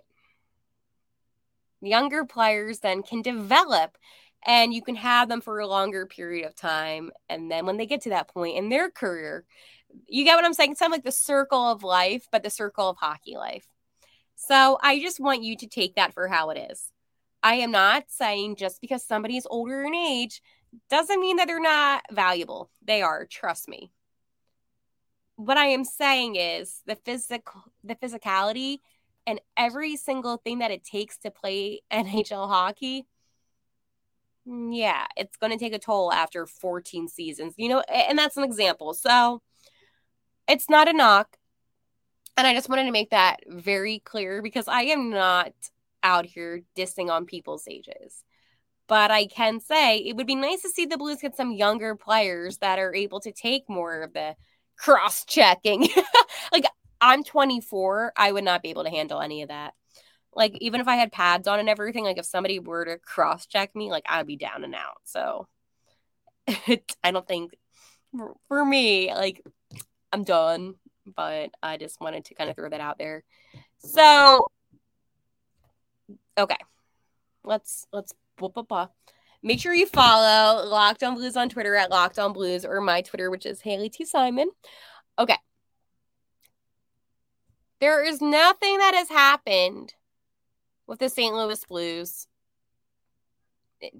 younger 1.81 2.23
players 2.23 2.79
then 2.79 3.03
can 3.03 3.21
develop 3.21 3.97
and 4.45 4.73
you 4.73 4.81
can 4.81 4.95
have 4.95 5.27
them 5.27 5.41
for 5.41 5.60
a 5.60 5.67
longer 5.67 6.05
period 6.05 6.47
of 6.47 6.55
time. 6.55 7.12
And 7.27 7.51
then 7.51 7.65
when 7.65 7.75
they 7.75 7.86
get 7.86 8.01
to 8.03 8.12
that 8.12 8.29
point 8.29 8.57
in 8.57 8.69
their 8.69 8.89
career, 8.89 9.43
you 10.08 10.23
get 10.23 10.36
what 10.36 10.45
I'm 10.45 10.54
saying? 10.54 10.71
It's 10.71 10.80
kind 10.80 10.91
of 10.91 10.97
like 10.97 11.04
the 11.04 11.12
circle 11.12 11.71
of 11.71 11.84
life, 11.84 12.28
but 12.32 12.43
the 12.43 12.50
circle 12.50 12.89
of 12.89 12.97
hockey 12.97 13.36
life. 13.36 13.67
So 14.36 14.78
I 14.82 15.00
just 15.00 15.19
want 15.19 15.43
you 15.43 15.58
to 15.58 15.67
take 15.67 15.95
that 15.95 16.13
for 16.13 16.28
how 16.28 16.52
it 16.52 16.69
is. 16.71 16.91
I 17.43 17.56
am 17.56 17.71
not 17.71 18.06
saying 18.08 18.56
just 18.58 18.82
because 18.82 19.04
somebody 19.04 19.38
is 19.38 19.47
older 19.50 19.84
in 19.84 19.95
age 19.95 20.41
doesn't 20.89 21.19
mean 21.19 21.38
that 21.38 21.47
they're 21.47 21.60
not 21.60 22.04
valuable. 22.12 22.69
They 22.86 23.02
are, 23.02 23.26
trust 23.26 23.67
me. 23.67 23.91
What 25.36 25.58
I 25.58 25.67
am 25.67 25.84
saying 25.84 26.36
is 26.36 26.82
the 26.86 26.95
physical 26.95 27.63
the 27.84 27.95
physicality 27.95 28.80
and 29.26 29.39
every 29.56 29.97
single 29.97 30.38
thing 30.38 30.60
that 30.60 30.71
it 30.71 30.84
takes 30.84 31.17
to 31.19 31.32
play 31.32 31.82
NHL 31.91 32.47
hockey. 32.47 33.06
Yeah, 34.45 35.06
it's 35.17 35.36
going 35.36 35.52
to 35.52 35.60
take 35.60 35.73
a 35.73 35.80
toll 35.80 36.12
after 36.13 36.45
14 36.45 37.10
seasons. 37.10 37.54
You 37.58 37.69
know, 37.69 37.82
and 37.82 38.17
that's 38.17 38.38
an 38.38 38.45
example. 38.45 38.93
So, 38.93 39.41
it's 40.47 40.69
not 40.69 40.88
a 40.88 40.93
knock. 40.93 41.38
And 42.36 42.45
I 42.45 42.53
just 42.53 42.69
wanted 42.69 42.86
to 42.86 42.91
make 42.91 43.10
that 43.10 43.39
very 43.47 43.99
clear 43.99 44.41
because 44.41 44.67
I 44.67 44.83
am 44.83 45.10
not 45.10 45.53
out 46.03 46.25
here 46.25 46.62
dissing 46.75 47.10
on 47.10 47.25
people's 47.25 47.67
ages. 47.67 48.23
But 48.88 49.12
I 49.12 49.25
can 49.25 49.60
say 49.60 49.97
it 49.97 50.15
would 50.15 50.27
be 50.27 50.36
nice 50.36 50.62
to 50.62 50.69
see 50.69 50.86
the 50.86 50.97
Blues 50.97 51.19
get 51.19 51.36
some 51.36 51.51
younger 51.51 51.95
players 51.95 52.60
that 52.60 52.79
are 52.79 52.95
able 52.95 53.19
to 53.21 53.31
take 53.31 53.67
more 53.67 54.01
of 54.01 54.13
the 54.13 54.36
cross 54.77 55.25
checking. 55.25 55.89
like, 56.51 56.65
I'm 57.01 57.23
24, 57.23 58.13
I 58.15 58.31
would 58.31 58.43
not 58.43 58.63
be 58.63 58.69
able 58.69 58.86
to 58.86 58.89
handle 58.89 59.19
any 59.19 59.41
of 59.41 59.49
that. 59.49 59.73
Like, 60.33 60.55
even 60.62 60.79
if 60.79 60.88
I 60.88 60.95
had 60.95 61.12
pads 61.12 61.47
on 61.47 61.60
and 61.60 61.67
everything, 61.67 62.05
like, 62.05 62.17
if 62.17 62.25
somebody 62.25 62.60
were 62.60 62.86
to 62.86 62.97
cross 62.97 63.45
check 63.47 63.75
me, 63.75 63.89
like, 63.91 64.05
I'd 64.07 64.27
be 64.27 64.38
down 64.38 64.63
and 64.63 64.75
out. 64.75 65.01
So, 65.03 65.47
I 66.47 67.12
don't 67.12 67.27
think 67.27 67.55
for 68.47 68.63
me, 68.63 69.13
like 69.13 69.43
I'm 70.12 70.24
done, 70.24 70.76
but 71.15 71.52
I 71.62 71.78
just 71.78 72.00
wanted 72.02 72.26
to 72.26 72.36
kind 72.36 72.50
of 72.50 72.56
throw 72.56 72.70
that 72.70 72.82
out 72.82 72.98
there. 72.98 73.24
So, 73.80 74.48
okay, 76.38 76.58
let's 77.43 77.86
let's 77.91 78.13
blah, 78.38 78.50
blah, 78.50 78.63
blah. 78.63 78.88
make 79.43 79.60
sure 79.60 79.74
you 79.74 79.86
follow 79.86 80.65
Locked 80.65 81.04
On 81.04 81.15
Blues 81.15 81.38
on 81.38 81.50
Twitter 81.50 81.76
at 81.76 81.91
Locked 81.91 82.20
On 82.20 82.34
Blues 82.34 82.65
or 82.65 82.82
my 82.82 83.02
Twitter, 83.02 83.30
which 83.30 83.46
is 83.46 83.62
Haley 83.62 83.89
T 83.89 84.06
Simon. 84.06 84.50
Okay, 85.20 85.38
there 87.80 88.04
is 88.04 88.22
nothing 88.22 88.78
that 88.80 88.93
has 88.96 89.10
happened 89.10 89.93
with 90.88 91.00
the 91.00 91.10
St. 91.10 91.36
Louis 91.36 91.63
Blues 91.65 92.28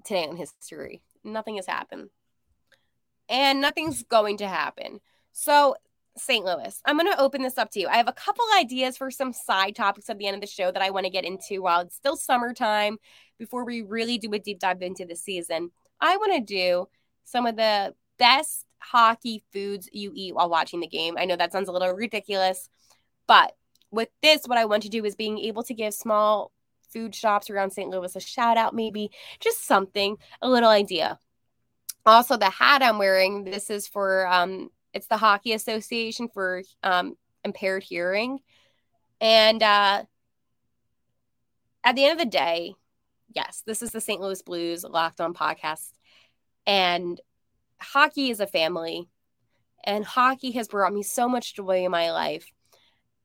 today 0.04 0.24
in 0.24 0.36
history. 0.36 1.02
Nothing 1.22 1.56
has 1.56 1.66
happened. 1.66 2.10
And 3.28 3.60
nothing's 3.60 4.02
going 4.02 4.38
to 4.38 4.48
happen. 4.48 5.00
So, 5.32 5.76
St. 6.20 6.44
Louis, 6.44 6.80
I'm 6.84 6.98
going 6.98 7.10
to 7.10 7.20
open 7.20 7.42
this 7.42 7.58
up 7.58 7.70
to 7.72 7.80
you. 7.80 7.88
I 7.88 7.96
have 7.96 8.08
a 8.08 8.12
couple 8.12 8.44
ideas 8.58 8.96
for 8.96 9.10
some 9.10 9.32
side 9.32 9.76
topics 9.76 10.10
at 10.10 10.18
the 10.18 10.26
end 10.26 10.34
of 10.34 10.40
the 10.40 10.46
show 10.46 10.70
that 10.70 10.82
I 10.82 10.90
want 10.90 11.04
to 11.04 11.10
get 11.10 11.24
into 11.24 11.62
while 11.62 11.80
it's 11.80 11.96
still 11.96 12.16
summertime 12.16 12.98
before 13.38 13.64
we 13.64 13.82
really 13.82 14.18
do 14.18 14.32
a 14.32 14.38
deep 14.38 14.58
dive 14.58 14.82
into 14.82 15.04
the 15.04 15.16
season. 15.16 15.70
I 16.00 16.16
want 16.16 16.34
to 16.34 16.40
do 16.40 16.88
some 17.24 17.46
of 17.46 17.56
the 17.56 17.94
best 18.18 18.66
hockey 18.78 19.44
foods 19.52 19.88
you 19.92 20.12
eat 20.14 20.34
while 20.34 20.48
watching 20.48 20.80
the 20.80 20.86
game. 20.86 21.16
I 21.18 21.24
know 21.24 21.36
that 21.36 21.52
sounds 21.52 21.68
a 21.68 21.72
little 21.72 21.92
ridiculous, 21.92 22.68
but 23.26 23.54
with 23.90 24.08
this, 24.22 24.42
what 24.46 24.58
I 24.58 24.64
want 24.66 24.82
to 24.84 24.88
do 24.88 25.04
is 25.04 25.16
being 25.16 25.38
able 25.38 25.62
to 25.64 25.74
give 25.74 25.94
small 25.94 26.52
food 26.92 27.14
shops 27.14 27.50
around 27.50 27.70
St. 27.70 27.90
Louis 27.90 28.14
a 28.16 28.20
shout 28.20 28.56
out, 28.56 28.74
maybe 28.74 29.10
just 29.40 29.66
something, 29.66 30.16
a 30.42 30.48
little 30.48 30.70
idea. 30.70 31.18
Also, 32.06 32.36
the 32.36 32.50
hat 32.50 32.82
I'm 32.82 32.98
wearing, 32.98 33.44
this 33.44 33.70
is 33.70 33.86
for 33.86 34.26
um, 34.26 34.70
it's 34.98 35.06
the 35.06 35.16
Hockey 35.16 35.52
Association 35.52 36.28
for 36.28 36.62
um, 36.82 37.14
Impaired 37.44 37.84
Hearing. 37.84 38.40
And 39.20 39.62
uh, 39.62 40.02
at 41.84 41.94
the 41.94 42.04
end 42.04 42.12
of 42.12 42.18
the 42.18 42.30
day, 42.30 42.74
yes, 43.32 43.62
this 43.64 43.80
is 43.80 43.92
the 43.92 44.00
St. 44.00 44.20
Louis 44.20 44.42
Blues 44.42 44.82
Locked 44.82 45.20
On 45.20 45.34
podcast. 45.34 45.92
And 46.66 47.20
hockey 47.80 48.30
is 48.30 48.40
a 48.40 48.46
family. 48.48 49.08
And 49.84 50.04
hockey 50.04 50.50
has 50.52 50.66
brought 50.66 50.92
me 50.92 51.04
so 51.04 51.28
much 51.28 51.54
joy 51.54 51.84
in 51.84 51.92
my 51.92 52.10
life. 52.10 52.50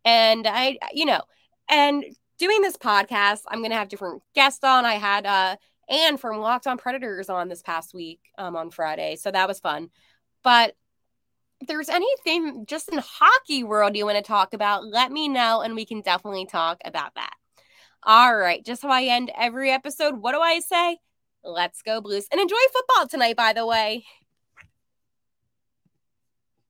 And 0.05 0.45
I, 0.47 0.77
you 0.93 1.05
know, 1.05 1.21
and 1.67 2.05
doing 2.37 2.61
this 2.61 2.77
podcast, 2.77 3.41
I'm 3.47 3.61
going 3.61 3.71
to 3.71 3.77
have 3.77 3.89
different 3.89 4.21
guests 4.35 4.63
on. 4.63 4.85
I 4.85 4.93
had 4.93 5.25
uh, 5.25 5.55
Anne 5.89 6.17
from 6.17 6.37
Locked 6.37 6.67
On 6.67 6.77
Predators 6.77 7.29
on 7.29 7.49
this 7.49 7.63
past 7.63 7.95
week 7.95 8.19
um, 8.37 8.55
on 8.55 8.69
Friday. 8.69 9.15
So 9.15 9.31
that 9.31 9.47
was 9.47 9.59
fun. 9.59 9.89
But 10.43 10.75
there's 11.67 11.89
anything 11.89 12.65
just 12.65 12.89
in 12.89 12.99
hockey 12.99 13.63
world 13.63 13.95
you 13.95 14.05
want 14.05 14.17
to 14.17 14.23
talk 14.23 14.53
about, 14.53 14.85
let 14.85 15.11
me 15.11 15.27
know 15.27 15.61
and 15.61 15.75
we 15.75 15.85
can 15.85 16.01
definitely 16.01 16.45
talk 16.45 16.81
about 16.85 17.15
that. 17.15 17.33
All 18.03 18.35
right, 18.35 18.63
just 18.63 18.81
how 18.81 18.89
I 18.89 19.03
end 19.03 19.31
every 19.37 19.71
episode, 19.71 20.17
what 20.17 20.33
do 20.33 20.39
I 20.39 20.59
say? 20.59 20.97
Let's 21.43 21.81
go 21.81 22.01
Blues 22.01 22.27
and 22.31 22.39
enjoy 22.39 22.55
football 22.71 23.07
tonight, 23.07 23.35
by 23.35 23.53
the 23.53 23.65
way. 23.65 24.05